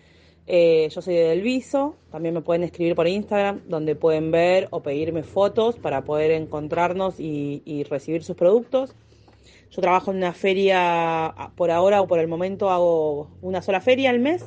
[0.49, 4.81] Eh, yo soy de Delviso, también me pueden escribir por Instagram, donde pueden ver o
[4.81, 8.95] pedirme fotos para poder encontrarnos y, recibir sus productos.
[9.71, 14.11] Yo trabajo en una feria, por ahora o por el momento hago una sola feria
[14.11, 14.45] al mes,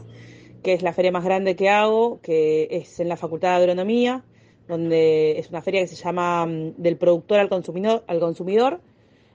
[0.64, 4.24] que es la feria más grande que hago, que es en la Facultad de Agronomía,
[4.70, 8.80] donde es una feria que se llama mm, del productor al consumidor, al consumidor.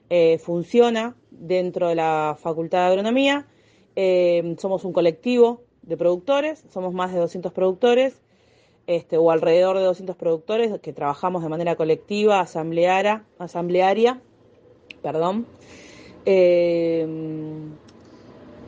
[0.09, 3.45] Eh, funciona dentro de la Facultad de Agronomía.
[3.95, 8.21] Eh, somos un colectivo de productores, somos más de 200 productores,
[8.87, 14.21] este, o alrededor de 200 productores que trabajamos de manera colectiva, asamblearia, asamblearia
[15.05, 15.45] perdón.
[16.25, 17.05] Eh,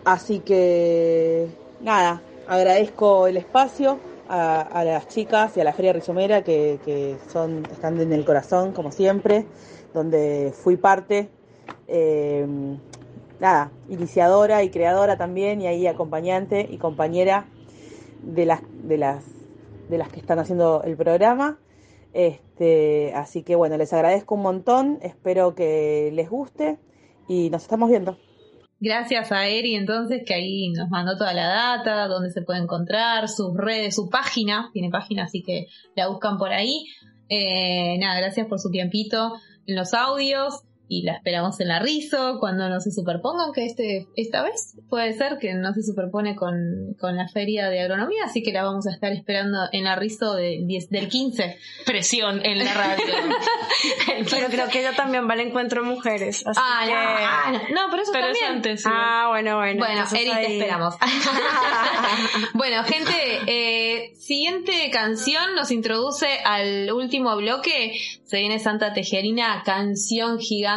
[0.06, 1.48] así que,
[1.82, 3.98] nada, agradezco el espacio
[4.30, 8.24] a, a las chicas y a la Feria Rizomera que, que son, están en el
[8.24, 9.48] corazón, como siempre,
[9.96, 11.30] donde fui parte,
[11.88, 12.46] eh,
[13.40, 17.48] nada, iniciadora y creadora también, y ahí acompañante y compañera
[18.22, 19.24] de las, de las,
[19.90, 21.60] de las que están haciendo el programa.
[22.14, 26.80] Este, así que bueno, les agradezco un montón, espero que les guste
[27.28, 28.18] y nos estamos viendo.
[28.80, 33.28] Gracias a Eri entonces que ahí nos mandó toda la data, dónde se puede encontrar,
[33.28, 36.86] sus redes, su página, tiene página así que la buscan por ahí.
[37.30, 39.34] Eh, nada, gracias por su tiempito
[39.66, 44.08] en los audios y la esperamos en la Rizo cuando no se superpongan, que este
[44.16, 48.42] esta vez puede ser que no se superpone con, con la feria de agronomía, así
[48.44, 51.58] que la vamos a estar esperando en la Rizo de 10 del 15.
[51.86, 53.04] Presión en la radio.
[54.32, 56.46] Pero creo que ella también va al encuentro de mujeres.
[56.48, 58.52] así Ah, que- no, ah, no, no, pero eso Pero es también.
[58.58, 58.82] antes.
[58.84, 58.90] sí.
[58.92, 59.80] Ah, bueno, bueno.
[59.86, 60.96] Bueno, Eri, te esperamos.
[62.54, 63.12] bueno, gente,
[63.48, 67.94] eh, siguiente canción nos introduce al último bloque.
[68.26, 70.77] Se viene Santa Tejerina, canción gigante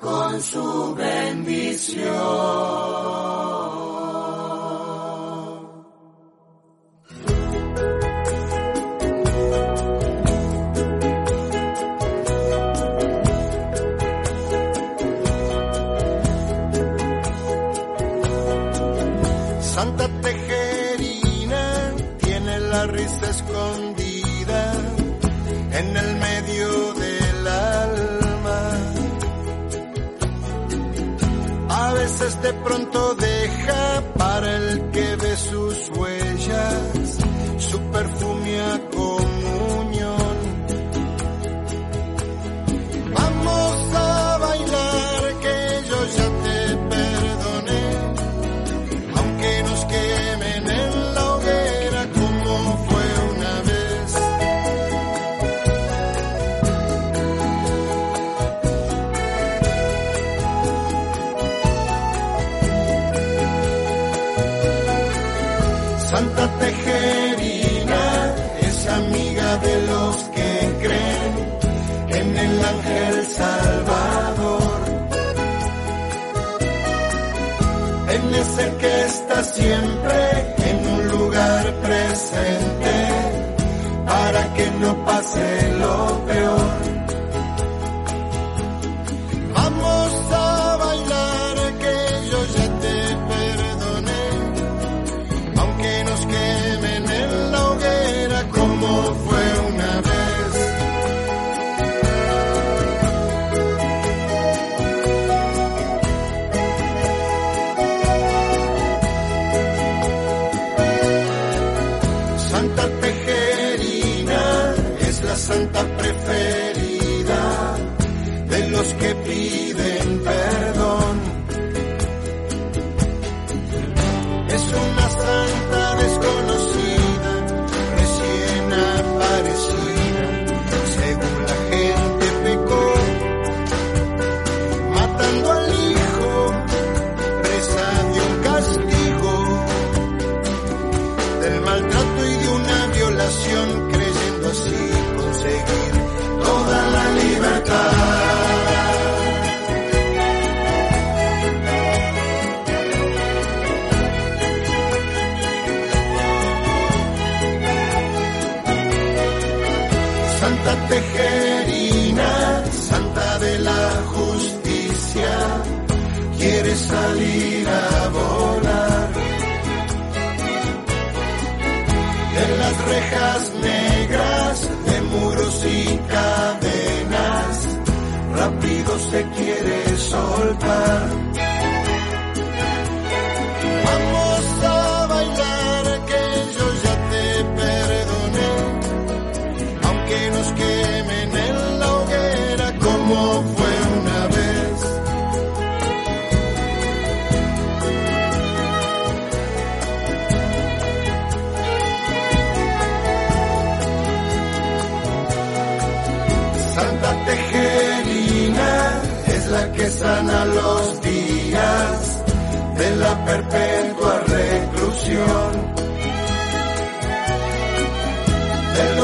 [0.00, 2.14] con su bendición.
[32.44, 34.73] De pronto deja para el
[79.54, 82.94] siempre en un lugar presente,
[84.04, 86.83] para que no pase lo peor.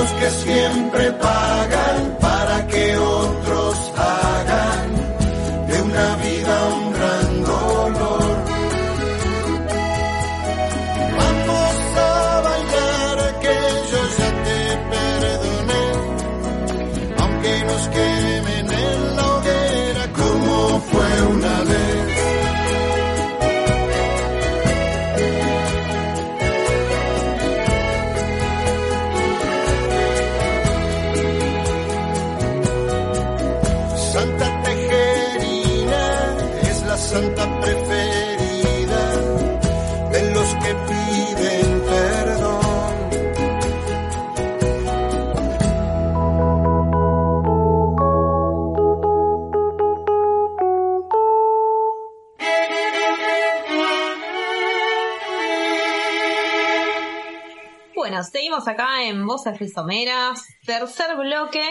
[0.01, 2.30] Los que siempre pagan
[59.41, 61.62] Voces Rizomeras, tercer bloque.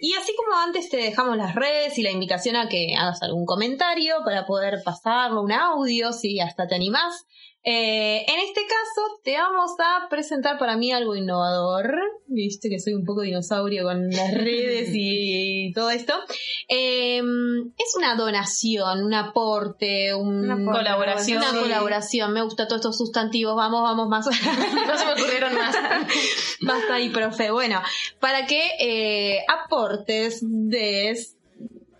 [0.00, 3.46] Y así como antes te dejamos las redes y la invitación a que hagas algún
[3.46, 7.26] comentario para poder pasarlo, un audio, si hasta te animás.
[7.68, 11.92] Eh, en este caso te vamos a presentar para mí algo innovador.
[12.28, 16.14] Viste que soy un poco dinosaurio con las redes y todo esto.
[16.68, 21.38] Eh, es una donación, un aporte, un- Una colaboración.
[21.38, 21.58] Una Sí.
[21.58, 22.32] colaboración.
[22.32, 23.56] Me gusta todos estos sustantivos.
[23.56, 24.26] Vamos, vamos más.
[24.86, 25.74] No se me ocurrieron más.
[26.60, 27.50] Basta ahí, profe.
[27.50, 27.82] Bueno,
[28.20, 31.35] para que eh, aportes, des,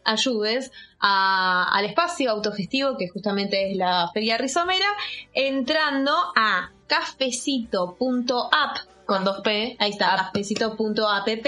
[0.07, 4.87] ayudes a- al espacio autogestivo que justamente es la Feria Rizomera,
[5.35, 8.77] entrando a cafecito.app
[9.07, 9.77] Con dos P.
[9.79, 11.47] Ahí está, cafecito.app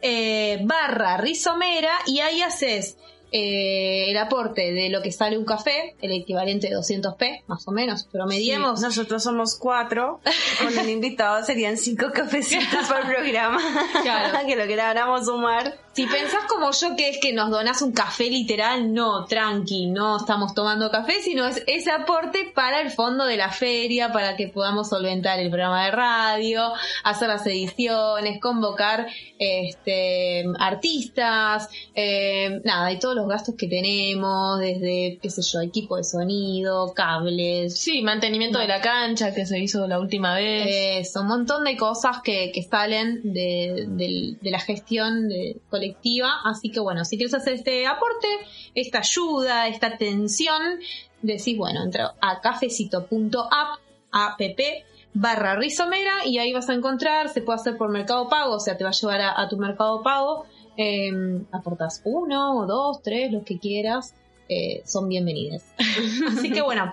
[0.00, 2.96] eh, barra rizomera y ahí haces
[3.36, 7.72] eh, el aporte de lo que sale un café, el equivalente de 200p, más o
[7.72, 8.78] menos, promediemos.
[8.78, 10.20] Sí, nosotros somos cuatro,
[10.62, 13.60] con el invitado serían cinco cafecitos por programa.
[14.02, 14.38] Claro.
[14.46, 15.80] que lo queramos sumar.
[15.94, 20.16] Si pensás como yo que es que nos donás un café literal, no, tranqui, no
[20.16, 24.48] estamos tomando café, sino es ese aporte para el fondo de la feria, para que
[24.48, 26.72] podamos solventar el programa de radio,
[27.04, 29.06] hacer las ediciones, convocar
[29.38, 35.60] este artistas, eh, nada, y todos los los gastos que tenemos, desde, qué sé yo,
[35.60, 41.06] equipo de sonido, cables, Sí, mantenimiento de la cancha que se hizo la última vez.
[41.08, 46.40] eso, un montón de cosas que, que salen de, de la gestión de- colectiva.
[46.44, 48.28] Así que bueno, si quieres hacer este aporte,
[48.74, 50.62] esta ayuda, esta atención,
[51.22, 53.78] decís, bueno, entra a cafecito.app,
[54.12, 54.40] app,
[55.16, 58.76] barra rizomera y ahí vas a encontrar, se puede hacer por mercado pago, o sea,
[58.76, 60.44] te va a llevar a, a tu mercado pago.
[60.76, 61.12] Eh,
[61.52, 64.14] aportas uno o dos, tres, los que quieras,
[64.48, 65.64] eh, son bienvenidas.
[66.28, 66.92] Así que bueno,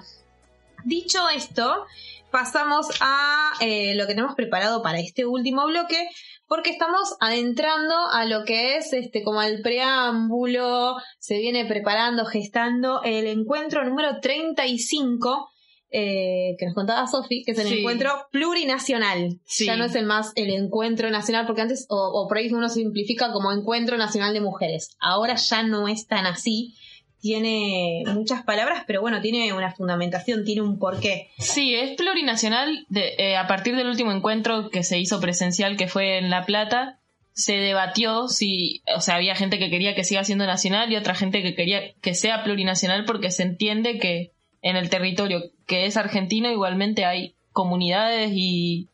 [0.86, 1.86] dicho esto,
[2.32, 6.09] pasamos a eh, lo que tenemos preparado para este último bloque,
[6.47, 13.01] porque estamos adentrando a lo que es este como el preámbulo, se viene preparando, gestando
[13.03, 15.51] el encuentro número 35
[15.92, 17.80] eh, que nos contaba Sofi, que es el Sí.
[17.80, 19.39] encuentro plurinacional.
[19.46, 19.66] Sí.
[19.66, 22.70] Ya no es el más el encuentro nacional, porque antes, o, o por ahí uno
[22.70, 24.96] simplifica como encuentro nacional de mujeres.
[25.00, 26.76] Ahora ya no es tan así.
[27.20, 31.30] Tiene muchas palabras, pero bueno, tiene una fundamentación, tiene un porqué.
[31.38, 32.86] Sí, es plurinacional.
[32.89, 36.46] De, eh, a partir del último encuentro que se hizo presencial, que fue en La
[36.48, 37.00] Plata,
[37.34, 41.14] se debatió si, o sea, había gente que quería que siga siendo nacional y otra
[41.14, 44.32] gente que quería que sea plurinacional porque se entiende que
[44.64, 48.89] en el territorio que es argentino igualmente hay comunidades y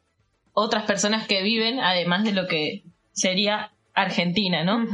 [0.54, 4.86] otras personas que viven, además de lo que sería Argentina, ¿no?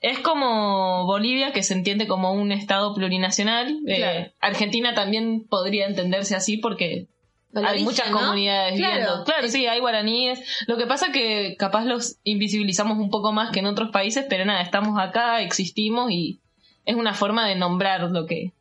[0.00, 3.80] Es como Bolivia, que se entiende como un estado plurinacional.
[3.88, 4.30] Eh.
[4.40, 7.08] Argentina también podría entenderse así porque
[7.52, 8.20] hay origen, muchas ¿no?
[8.20, 8.94] comunidades Claro.
[8.94, 9.24] viviendo.
[9.24, 10.40] Claro, sí, hay guaraníes.
[10.68, 14.44] Lo que pasa que capaz los invisibilizamos un poco más que en otros países, pero
[14.44, 16.38] nada, estamos acá, existimos y
[16.84, 18.52] es una forma de nombrar lo que,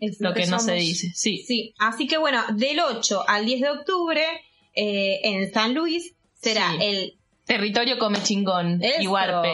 [0.00, 1.12] Es lo que no se dice.
[1.14, 1.44] Sí.
[1.46, 4.22] Sí, así que bueno, del 8 al 10 de octubre
[4.74, 6.84] eh, en San Luis será Sí.
[6.84, 9.10] el Territorio come chingón y Eso.
[9.10, 9.52] Huarpe.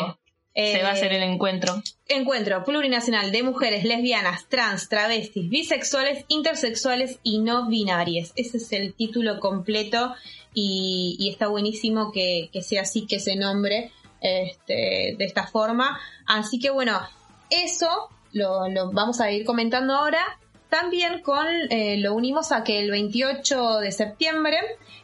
[0.55, 1.83] se eh, va a hacer el encuentro.
[2.09, 8.33] encuentro plurinacional de mujeres lesbianas, trans, travestis, bisexuales, intersexuales y no binarias.
[8.37, 10.15] Ese es el título completo
[10.55, 13.91] y, y está buenísimo que, que sea así, que se nombre
[14.21, 15.99] este, de esta forma.
[16.27, 17.01] Así que bueno,
[17.51, 17.89] eso
[18.33, 18.61] lo,
[18.93, 20.21] vamos a ir comentando ahora.
[20.69, 24.59] También con eh, lo unimos a que el 28 de septiembre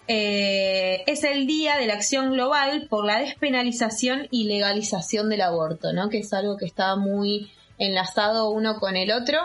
[0.08, 5.92] eh, es el día de la acción global por la despenalización y legalización del aborto,
[5.92, 6.08] ¿no?
[6.08, 9.38] Que es algo que está muy enlazado uno con el otro.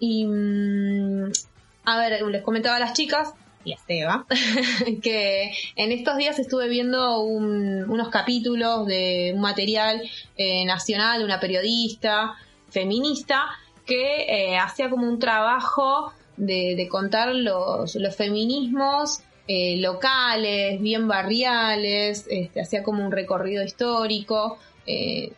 [0.00, 1.30] Y mm,
[1.84, 3.32] a ver, les comentaba a las chicas
[3.64, 4.26] y a Esteba
[5.02, 10.02] que en estos días estuve viendo un- unos capítulos de un material
[10.36, 12.34] eh, nacional de una periodista
[12.70, 13.46] feminista
[13.90, 22.60] que eh, hacía como un trabajo de, contar los, feminismos eh, locales, bien barriales, este,
[22.60, 25.32] hacía como un recorrido histórico, eh,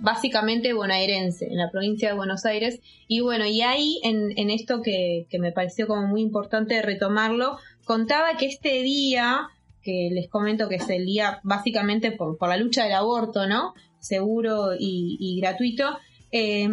[0.00, 2.80] básicamente bonaerense, en la provincia de Buenos Aires.
[3.08, 7.56] Y bueno, y ahí en, en esto que, que me pareció como muy importante retomarlo,
[7.84, 9.48] contaba que este día,
[9.82, 13.72] que les comento que es el día básicamente por, por la lucha del aborto, ¿no?
[13.98, 15.98] Seguro y gratuito,
[16.30, 16.68] eh,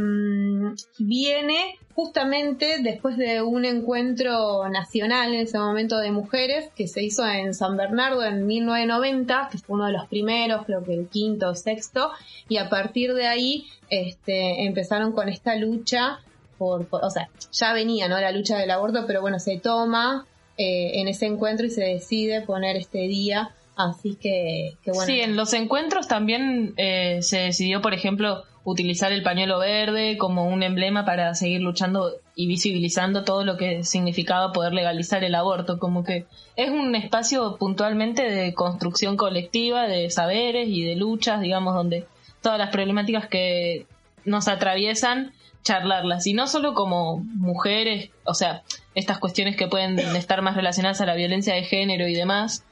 [0.99, 7.25] viene justamente después de un encuentro nacional en ese momento de mujeres que se hizo
[7.25, 11.49] en San Bernardo en 1990, que fue uno de los primeros, creo que el quinto
[11.49, 12.11] o sexto,
[12.49, 16.19] y a partir de ahí este, empezaron con esta lucha
[16.57, 18.19] por, o sea, ya venía, ¿no?
[18.19, 20.25] La lucha del aborto, pero bueno, se toma
[20.57, 25.05] eh, en ese encuentro y se decide poner este día, así que, que bueno.
[25.05, 30.47] Sí, en los encuentros también eh, se decidió, por ejemplo, utilizar el pañuelo verde como
[30.47, 35.77] un emblema para seguir luchando y visibilizando todo lo que significaba poder legalizar el aborto.
[35.77, 41.75] Como que es un espacio puntualmente de construcción colectiva, de saberes y de luchas, digamos,
[41.75, 42.07] donde
[42.41, 43.85] todas las problemáticas que
[44.25, 45.31] nos atraviesan,
[45.63, 46.25] charlarlas.
[46.25, 48.63] Y no solo como mujeres, o sea,
[48.95, 52.65] estas cuestiones que pueden estar más relacionadas a la violencia de género y demás,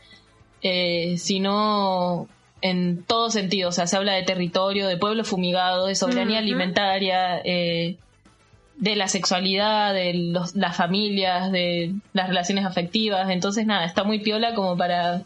[0.64, 2.28] eh, sino
[2.64, 3.70] en todo sentido.
[3.70, 7.98] O sea, se habla de territorio, de pueblo fumigado, de soberanía alimentaria, eh,
[8.78, 13.30] de la sexualidad, de los- las familias, de las relaciones afectivas.
[13.30, 15.22] Entonces, nada, está muy piola como para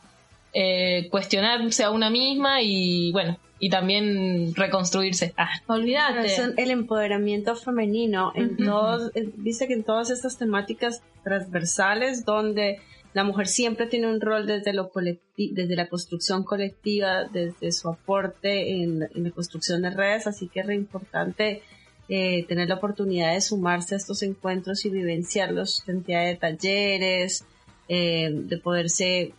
[0.54, 5.34] eh, cuestionarse a una misma y, bueno, y también reconstruirse.
[5.38, 6.30] Ah, Olvídate.
[6.30, 8.66] Son el empoderamiento femenino en Ujú.
[8.66, 12.80] todos, eh, dice que en todas estas temáticas transversales donde
[13.18, 14.92] la mujer siempre tiene un rol desde lo
[15.36, 20.60] desde la construcción colectiva, desde su aporte en, en la construcción de redes, así que
[20.60, 21.64] es re importante
[22.10, 27.44] eh, tener la oportunidad de sumarse a estos encuentros y vivenciarlos, cantidad de talleres,
[27.90, 29.34] eh, de poderse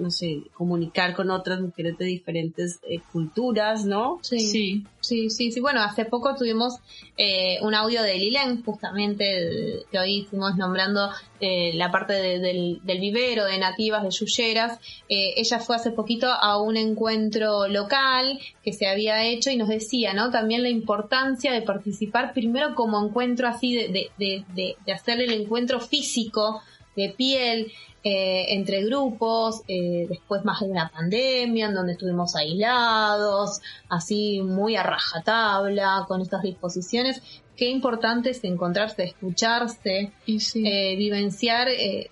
[0.00, 4.18] no sé, comunicar con otras mujeres de diferentes eh, culturas, ¿no?
[4.22, 4.40] Sí.
[4.40, 4.84] Sí.
[5.02, 5.60] Sí, sí, sí.
[5.60, 6.74] Bueno, hace poco tuvimos
[7.16, 11.08] eh, un audio de Lilen, justamente, de- que hoy fuimos nombrando
[11.40, 14.78] eh, la parte de- del, del vivero de nativas de Yuyeras.
[15.08, 19.68] Eh, ella fue hace poquito a un encuentro local que se había hecho y nos
[19.68, 20.30] decía, ¿no?
[20.30, 25.20] También la importancia de participar primero como encuentro así, de, de, de, de, de hacer
[25.22, 26.60] el encuentro físico
[26.96, 27.72] de piel
[28.02, 34.76] eh, entre grupos, eh, después más de una pandemia en donde estuvimos aislados, así muy
[34.76, 37.22] a rajatabla con estas disposiciones.
[37.56, 40.66] Qué importante es encontrarse, escucharse, sí.
[40.66, 42.08] eh, vivenciar eh,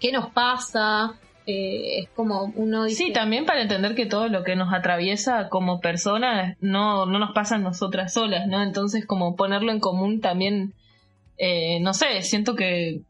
[0.00, 1.14] qué nos pasa.
[1.46, 5.48] eh, es como uno dice, Sí, también para entender que todo lo que nos atraviesa
[5.50, 8.62] como personas no, no nos pasa a nosotras solas, ¿no?
[8.62, 10.72] Entonces, como ponerlo en común también,
[11.36, 13.02] eh, no sé, siento que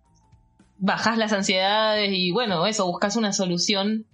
[0.78, 4.06] bajas las ansiedades y bueno, eso, buscas una solución,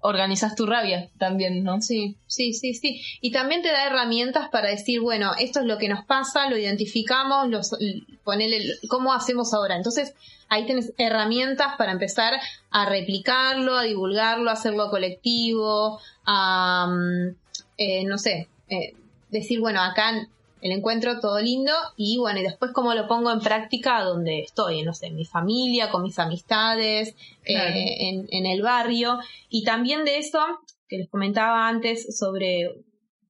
[0.00, 1.80] organizas tu rabia también, ¿no?
[1.82, 3.02] Sí, sí, sí, sí.
[3.20, 6.56] Y también te da herramientas para decir, bueno, esto es lo que nos pasa, lo
[6.56, 7.76] identificamos, los,
[8.24, 9.76] ponele, ¿cómo hacemos ahora?
[9.76, 10.14] Entonces,
[10.48, 12.34] ahí tenés herramientas para empezar
[12.70, 17.36] a replicarlo, a divulgarlo, a hacerlo colectivo, a, mm,
[17.78, 18.94] eh, no sé, eh,
[19.30, 20.28] decir, bueno, acá
[20.60, 24.82] el encuentro todo lindo y bueno, y después cómo lo pongo en práctica donde estoy,
[24.82, 27.70] no sé, en mi familia, con mis amistades, Claro.
[27.74, 29.18] eh, en, en el barrio.
[29.48, 30.40] Y también de eso,
[30.88, 32.68] que les comentaba antes sobre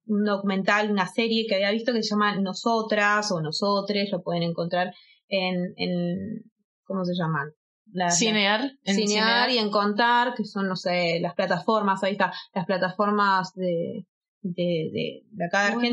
[0.07, 4.41] un documental, una serie que había visto que se llama Nosotras o Nosotres, lo pueden
[4.43, 4.93] encontrar
[5.27, 6.43] en, en
[6.83, 7.49] ¿cómo se llaman?
[7.91, 8.71] Las- Cinear.
[8.83, 13.53] en Cinear y en Contar, que son, no sé, las plataformas, ahí está, las plataformas
[13.55, 14.05] de,
[14.41, 15.87] de, de, de acá de Bueno.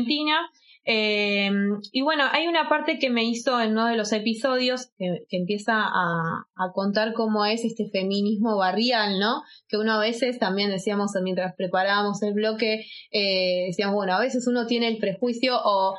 [0.89, 1.51] Eh,
[1.91, 5.35] y bueno, hay una parte que me hizo en uno de los episodios que, que
[5.35, 9.43] empieza a, a contar cómo es este feminismo barrial, ¿no?
[9.67, 14.47] Que uno a veces también decíamos mientras preparábamos el bloque, eh, decíamos, bueno, a veces
[14.47, 15.97] uno tiene el prejuicio o,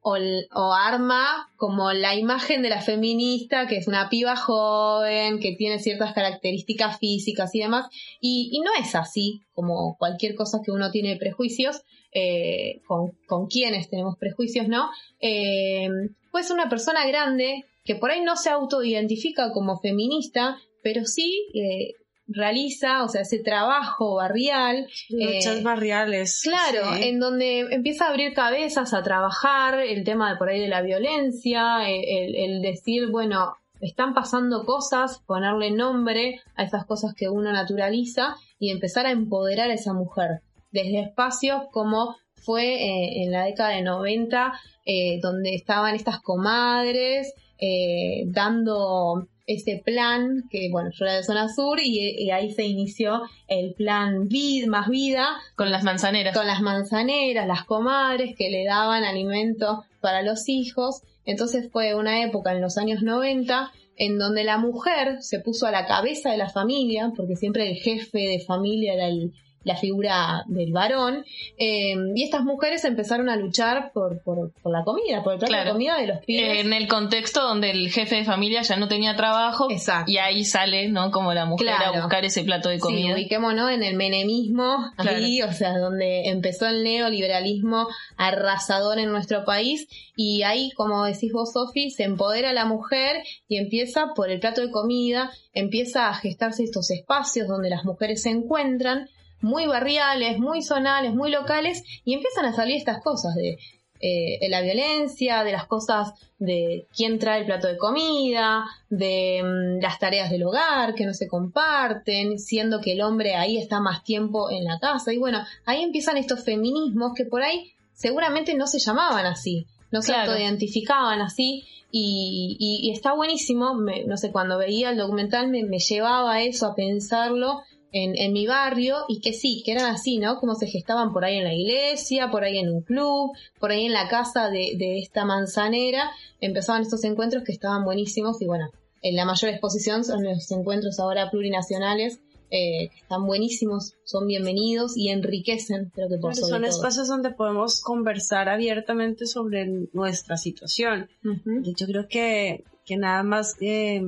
[0.00, 5.78] o, arma como la imagen de la feminista, que es una piba joven, que tiene
[5.78, 7.86] ciertas características físicas y demás,
[8.20, 11.82] y, y no es así, como cualquier cosa que uno tiene prejuicios,
[12.12, 14.88] eh, con, con quienes tenemos prejuicios, ¿no?
[15.20, 15.88] Eh,
[16.30, 21.94] pues una persona grande que por ahí no se autoidentifica como feminista, pero sí eh,
[22.28, 26.40] realiza, o sea, ese trabajo barrial, Luchas Eh, barriales.
[26.42, 27.08] Claro, sí.
[27.08, 30.82] en donde empieza a abrir cabezas, a trabajar el tema de por ahí de la
[30.82, 37.28] violencia, eh, el, el decir, bueno, están pasando cosas, ponerle nombre a esas cosas que
[37.28, 43.32] uno naturaliza y empezar a empoderar a esa mujer desde espacios como fue eh, en
[43.32, 44.52] la década de 90,
[44.84, 51.48] eh, donde estaban estas comadres eh, dando ese plan, que bueno, yo era de zona
[51.48, 55.26] sur y, y ahí se inició el plan Vid, más vida,
[55.56, 56.36] Con las manzaneras.
[56.36, 61.02] con las manzaneras, las comadres que le daban alimento para los hijos.
[61.24, 65.72] Entonces fue una época en los años 90 en donde la mujer se puso a
[65.72, 69.32] la cabeza de la familia, porque siempre el jefe de familia era el-
[69.64, 71.24] la figura del varón,
[71.58, 75.52] eh, y estas mujeres empezaron a luchar por, por, por la comida, por el plato
[75.52, 75.72] de Claro.
[75.72, 76.58] comida de los pibes.
[76.64, 80.10] En el contexto donde el jefe de familia ya no tenía trabajo Exacto.
[80.10, 81.10] y ahí sale, ¿no?
[81.10, 81.96] Como la mujer Claro.
[81.98, 83.14] a buscar ese plato de Sí, comida.
[83.14, 89.88] ubiquémonos en el menemismo, ahí, o sea, donde empezó el neoliberalismo arrasador en nuestro país
[90.16, 94.60] y ahí, como decís vos, Sofi, se empodera la mujer y empieza por el plato
[94.60, 99.08] de comida, empieza a gestarse estos espacios donde las mujeres se encuentran,
[99.40, 103.58] muy barriales, muy zonales, muy locales, y empiezan a salir estas cosas de,
[104.00, 109.42] eh, de la violencia, de las cosas de quién trae el plato de comida, de
[109.42, 113.80] mm, las tareas del hogar que no se comparten, siendo que el hombre ahí está
[113.80, 115.12] más tiempo en la casa.
[115.12, 120.00] Y bueno, ahí empiezan estos feminismos que por ahí seguramente no se llamaban así, no
[120.02, 121.64] se autoidentificaban así.
[121.90, 126.34] Y, y- y está buenísimo, me- no sé, cuando veía el documental me, me llevaba
[126.34, 127.62] a eso, a pensarlo
[127.92, 130.38] en, en mi barrio y que sí, que eran así, ¿no?
[130.38, 133.86] Como se gestaban por ahí en la iglesia, por ahí en un club, por ahí
[133.86, 136.10] en la casa de, de esta manzanera,
[136.40, 138.70] empezaban estos encuentros que estaban buenísimos y bueno,
[139.02, 142.20] en la mayor exposición son los encuentros ahora plurinacionales,
[142.50, 146.70] eh, que están buenísimos, son bienvenidos y enriquecen, creo que por sobre son todo.
[146.70, 151.10] espacios donde podemos conversar abiertamente sobre nuestra situación.
[151.24, 151.62] Ujú.
[151.76, 154.02] Yo creo que, que nada más eh,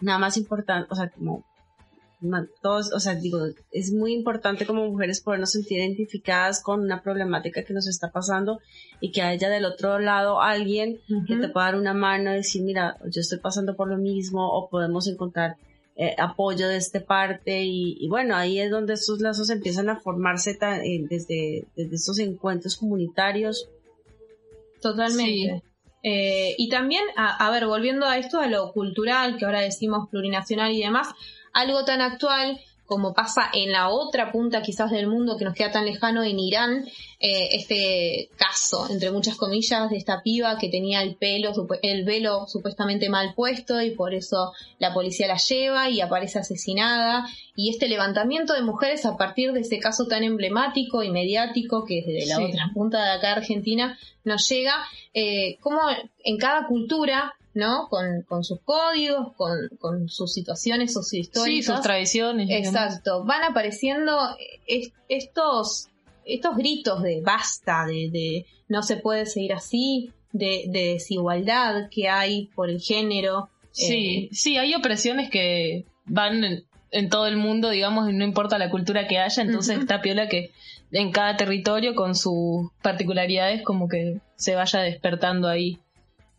[0.00, 1.44] nada más importante, o sea, como
[2.62, 3.38] todos, o sea, digo,
[3.72, 8.60] es muy importante como mujeres podernos sentir identificadas con una problemática que nos está pasando
[9.00, 12.62] y que haya del otro lado alguien que te pueda dar una mano y decir,
[12.62, 15.56] mira, yo estoy pasando por lo mismo o podemos encontrar
[15.98, 20.00] eh, apoyo de esta parte y, y bueno, ahí es donde estos lazos empiezan a
[20.00, 23.68] formarse ta- eh, desde, desde estos encuentros comunitarios.
[24.80, 25.62] Totalmente.
[26.02, 30.08] Eh, y también, a, a ver, volviendo a esto, a lo cultural, que ahora decimos
[30.10, 31.08] plurinacional y demás,
[31.56, 35.72] algo tan actual como pasa en la otra punta quizás del mundo que nos queda
[35.72, 36.86] tan lejano en Irán,
[37.18, 41.52] eh, este caso, entre muchas comillas, de esta piba que tenía el pelo,
[41.82, 47.26] el velo supuestamente mal puesto y por eso la policía la lleva y aparece asesinada.
[47.56, 52.04] Y este levantamiento de mujeres a partir de ese caso tan emblemático y mediático que
[52.06, 52.44] desde la Sí.
[52.44, 54.74] otra punta de acá Argentina nos llega,
[55.12, 55.80] eh, como
[56.22, 57.88] en cada cultura, ¿no?
[57.88, 61.64] Con, con sus códigos, con, con sus situaciones Sí, sociohistóricas.
[61.76, 62.48] sus tradiciones.
[62.50, 64.16] Exacto, van apareciendo
[64.68, 65.88] es- estos,
[66.24, 72.08] estos gritos de basta, de, de no se puede seguir así, de, de desigualdad que
[72.08, 73.48] hay por el género.
[73.72, 78.24] Sí, Eh, sí, hay opresiones que van en, en todo el mundo, digamos, y no
[78.24, 80.50] importa la cultura que haya, entonces está piola que
[80.92, 85.78] en cada territorio con sus particularidades como que se vaya despertando ahí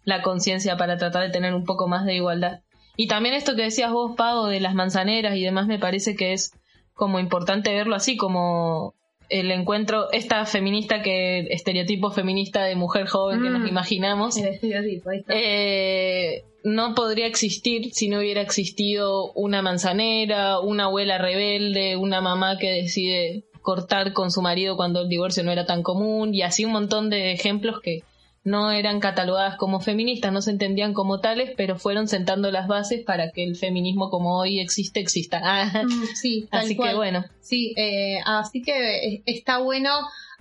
[0.07, 2.61] la conciencia para tratar de tener un poco más de igualdad.
[2.95, 6.31] Y también esto que decías vos, Pavo, de las manzaneras y demás, me parece que
[6.31, 6.53] es
[6.93, 8.95] como importante verlo así, como
[9.29, 13.53] el encuentro, esta feminista que, estereotipo feminista de mujer joven que Mm.
[13.59, 15.33] nos imaginamos, el estereotipo, ahí está.
[15.35, 22.57] eh, no podría existir si no hubiera existido una manzanera, una abuela rebelde, una mamá
[22.57, 26.63] que decide cortar con su marido cuando el divorcio no era tan común y así
[26.63, 28.03] un montón de ejemplos que
[28.47, 33.03] no eran catalogadas como feministas, no se entendían como tales, pero fueron sentando las bases
[33.05, 35.41] para que el feminismo como hoy existe, exista.
[35.43, 36.89] Ah, Mm, sí, así cual.
[36.91, 38.73] que bueno, Sí, eh, así que
[39.15, 39.91] eh, está bueno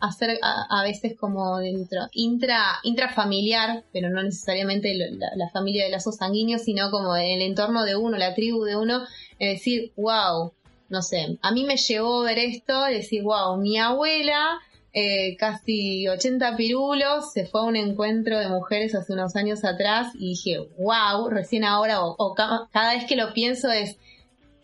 [0.01, 5.85] hacer a, a veces como dentro, intra, intrafamiliar, pero no necesariamente lo- la, la familia
[5.85, 9.03] de lazos sanguíneos, sino como el entorno de uno, la tribu de uno,
[9.39, 10.53] es decir, wow,
[10.89, 14.59] no sé, a mí me llevó ver esto, decir, wow, mi abuela,
[14.99, 20.09] eh, casi 80 pirulos, se fue a un encuentro de mujeres hace unos años atrás
[20.18, 23.99] y dije, wow, recién ahora, o, o ca- cada vez que lo pienso es,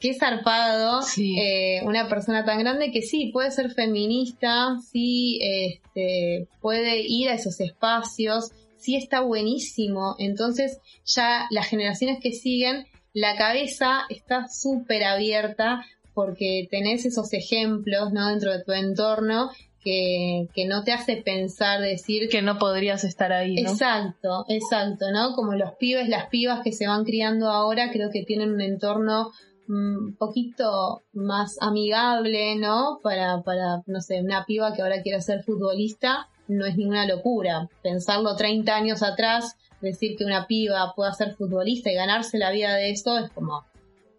[0.00, 1.38] qué zarpado, Sí.
[1.38, 7.34] eh, una persona tan grande que sí, puede ser feminista, sí, este, puede ir a
[7.34, 10.16] esos espacios, sí está buenísimo.
[10.18, 18.12] Entonces ya las generaciones que siguen, la cabeza está súper abierta porque tenés esos ejemplos,
[18.12, 18.28] ¿no?
[18.28, 19.50] Dentro de tu entorno
[19.82, 23.70] que, que no te hace pensar, decir que no podrías estar ahí, ¿no?
[23.70, 25.34] Exacto, exacto, ¿no?
[25.34, 29.30] Como los pibes, las pibas que se van criando ahora, creo que tienen un entorno
[29.68, 33.00] un poquito más amigable, ¿no?
[33.02, 37.68] Para, para, no sé, una piba que ahora quiere ser futbolista, no es ninguna locura.
[37.82, 42.74] Pensarlo 30 años atrás, decir que una piba pueda ser futbolista y ganarse la vida
[42.74, 43.64] de eso, es como,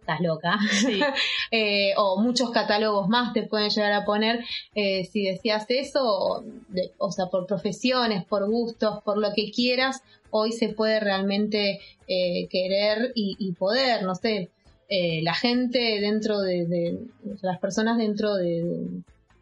[0.04, 0.58] estás loca.
[0.70, 1.00] Sí.
[1.50, 4.44] Eh, o muchos catálogos más te pueden llegar a poner
[4.74, 9.52] eh, si decías eso, o, de- o sea, por profesiones, por gustos, por lo que
[9.52, 14.50] quieras, hoy se puede realmente eh, querer y, y poder, no sé,
[14.88, 16.98] eh, la gente dentro de, de-
[17.42, 18.64] las personas dentro de,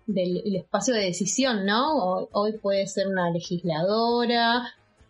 [0.06, 1.96] del el espacio de decisión, ¿no?
[1.96, 4.64] Hoy, hoy puede ser una legisladora,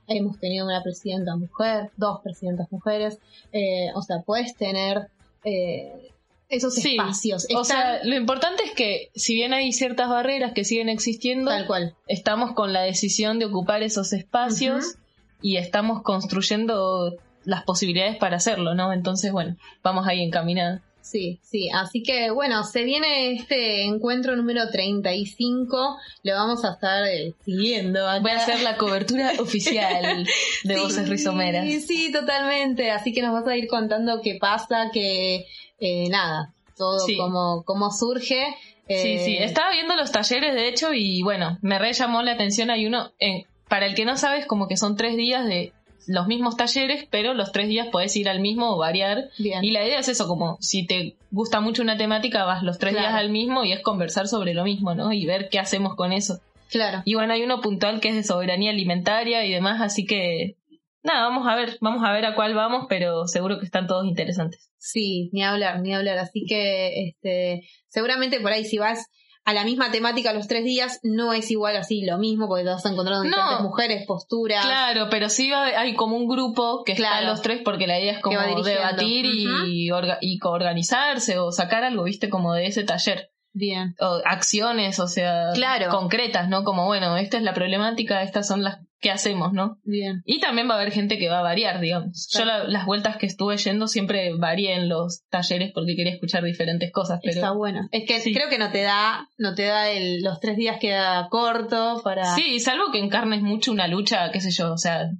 [0.06, 3.18] hemos tenido una presidenta mujer, dos presidentas mujeres,
[3.52, 5.08] eh, o sea, puedes tener
[5.44, 6.10] eh,
[6.48, 7.46] esos Sí, espacios.
[7.56, 11.66] O sea, lo importante es que si bien hay ciertas barreras que siguen existiendo, tal
[11.66, 11.94] cual.
[12.08, 14.96] estamos con la decisión de ocupar esos espacios
[15.40, 18.92] y estamos construyendo las posibilidades para hacerlo, ¿no?
[18.92, 20.80] Entonces, bueno, vamos ahí encaminados.
[21.02, 21.68] Sí, sí.
[21.74, 25.96] Así que bueno, se viene este encuentro número 35.
[26.22, 28.08] Lo vamos a estar eh, siguiendo.
[28.08, 28.20] acá.
[28.20, 30.24] Voy a hacer la cobertura oficial
[30.64, 31.66] de Sí, Voces Rizomeras.
[31.84, 32.90] Sí, totalmente.
[32.90, 35.46] Así que nos vas a ir contando qué pasa, que
[35.80, 37.16] eh, nada, todo Sí.
[37.16, 38.46] como, como surge.
[38.88, 39.36] Sí, Eh, sí.
[39.38, 42.70] Estaba viendo los talleres, de hecho, y bueno, me re llamó la atención.
[42.70, 45.72] Hay uno, en, para el que no sabes, como que son tres días de
[46.06, 49.28] los mismos talleres, pero los tres días puedes ir al mismo o variar.
[49.38, 49.62] Bien.
[49.64, 52.92] Y la idea es eso, como si te gusta mucho una temática, vas los tres
[52.92, 53.08] Claro.
[53.08, 55.12] días al mismo y es conversar sobre lo mismo, ¿no?
[55.12, 56.38] Y ver qué hacemos con eso.
[56.70, 57.02] Claro.
[57.04, 60.56] Y bueno, hay uno puntual que es de soberanía alimentaria y demás, así que
[61.02, 64.06] nada, vamos a ver, vamos a ver a cuál vamos, pero seguro que están todos
[64.06, 64.70] interesantes.
[64.78, 66.18] Sí, ni hablar, ni hablar.
[66.18, 69.06] Así que este, seguramente por ahí si vas
[69.44, 72.70] a la misma temática los tres días, no es igual así lo mismo, porque te
[72.70, 73.28] vas encontrando No.
[73.30, 74.64] diferentes mujeres, posturas.
[74.64, 77.14] Claro, pero sí va- hay como un grupo que Claro.
[77.16, 81.82] están los tres porque la idea es como debatir y, orga- y coorganizarse o sacar
[81.84, 83.30] algo, viste, como de ese taller.
[83.54, 83.94] Bien.
[84.00, 85.90] O acciones, o sea, Claro.
[85.90, 86.64] concretas, ¿no?
[86.64, 89.78] Como, bueno, esta es la problemática, estas son las qué hacemos, ¿no?
[89.82, 90.22] Bien.
[90.24, 92.28] Y también va a haber gente que va a variar, digamos.
[92.32, 96.42] Yo la- las vueltas que estuve yendo siempre varié en los talleres porque quería escuchar
[96.44, 97.88] diferentes cosas, pero Está bueno.
[97.90, 98.32] Es que Sí.
[98.32, 102.34] creo que no te da, no te da el, los tres días queda corto para.
[102.36, 105.10] sí, salvo que encarnes mucho una lucha, qué sé yo, o sea,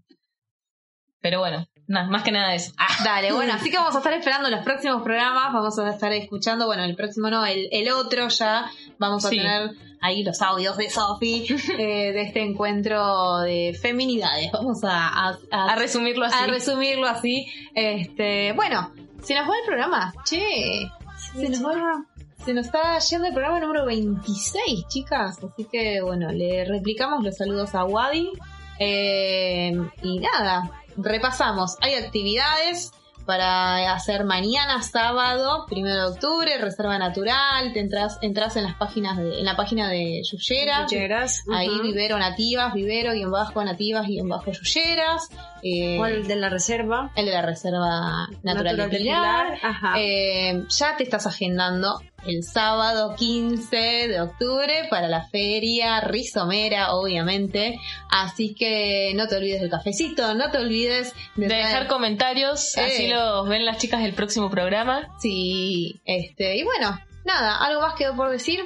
[1.21, 2.73] pero bueno, nada, más que nada eso.
[2.79, 6.13] Ah, Dale, bueno, así que vamos a estar esperando los próximos programas, vamos a estar
[6.13, 8.67] escuchando, bueno, el próximo no, el, el otro ya,
[9.03, 9.37] vamos a Sí.
[9.37, 11.47] tener ahí los audios de Sofi
[11.79, 16.37] eh, de este encuentro de feminidades, vamos a, a, a- a resumirlo así.
[16.43, 17.47] a resumirlo así.
[17.75, 18.93] Este, bueno,
[19.23, 20.89] se nos va el programa, che,
[21.35, 22.05] se nos va.
[22.45, 25.39] Se nos está yendo el programa número 26, chicas.
[25.45, 28.33] Así que, bueno, le replicamos los saludos a Wadi.
[28.81, 29.73] Eh,
[30.03, 31.77] y nada, repasamos.
[31.83, 32.91] Hay actividades
[33.27, 39.17] para hacer mañana sábado, primero de octubre, reserva natural, te entras, entras en las páginas
[39.19, 41.83] de, en la página de Yuyeras, Lleras, ahí ujú.
[41.83, 45.29] vivero nativas, vivero guion bajo nativas guion bajo Yuyeras,
[45.63, 47.11] eh, O el de la reserva.
[47.15, 49.59] el de la reserva natural, de de Pilar.
[49.63, 49.95] Ajá.
[49.99, 53.77] Eh, ya te estás agendando el sábado 15
[54.09, 57.79] de octubre para la feria rizomera, obviamente.
[58.11, 62.81] Así que no te olvides del cafecito, no te olvides de, de dejar comentarios, Eh.
[62.83, 65.09] así los ven las chicas del próximo programa.
[65.21, 68.61] Sí, este, y bueno, nada, ¿algo más quedó por decir?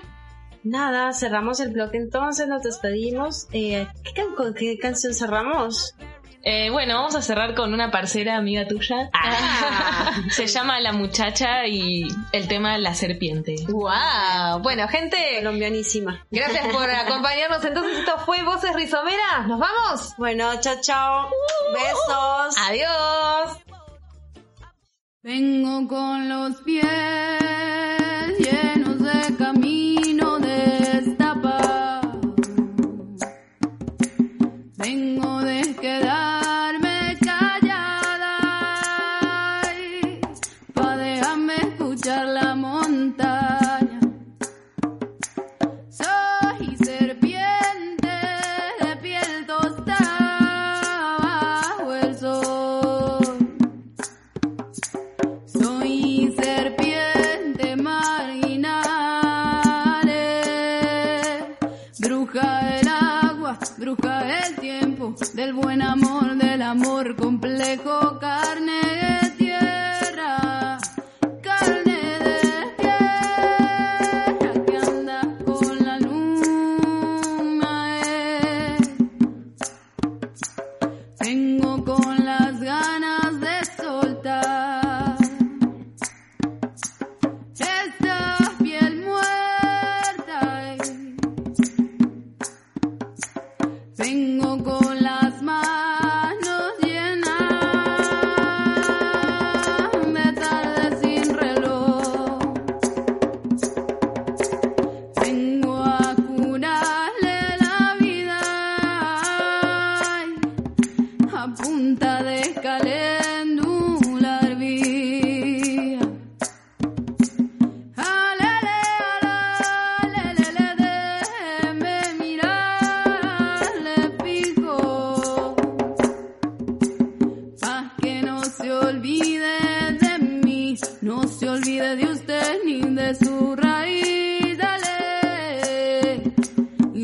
[0.62, 3.46] Nada, cerramos el bloque entonces, nos despedimos.
[3.52, 5.94] Eh, ¿qué, can- qué canción cerramos?
[6.48, 9.10] Eh, bueno, vamos a cerrar con una parcera amiga tuya.
[9.12, 10.12] Ah.
[10.30, 13.56] Se llama La Muchacha y el tema La Serpiente.
[13.68, 14.60] ¡Wow!
[14.62, 16.24] Bueno, gente, Colombianísima.
[16.30, 17.64] gracias por acompañarnos.
[17.64, 19.48] Entonces, esto fue Voces Rizomeras.
[19.48, 20.14] ¿Nos vamos?
[20.18, 21.28] Bueno, chao, chao.
[21.72, 22.56] Besos.
[22.68, 23.58] Adiós.
[25.24, 26.86] Vengo con los pies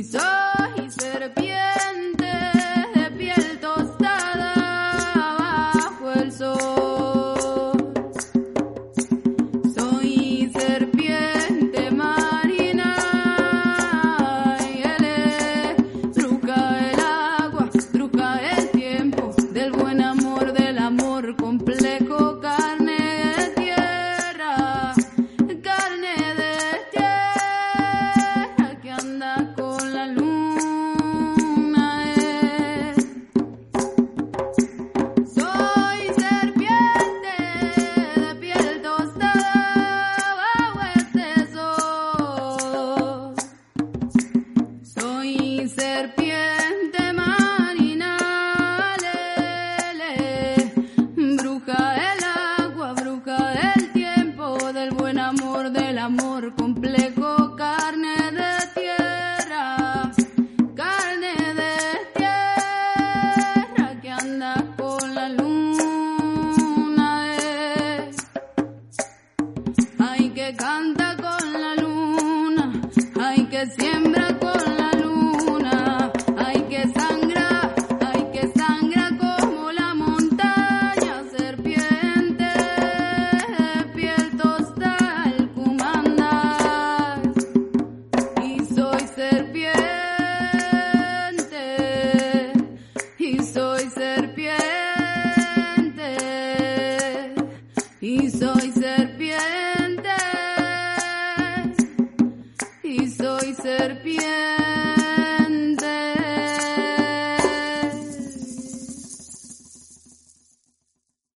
[0.03, 0.32] Y soy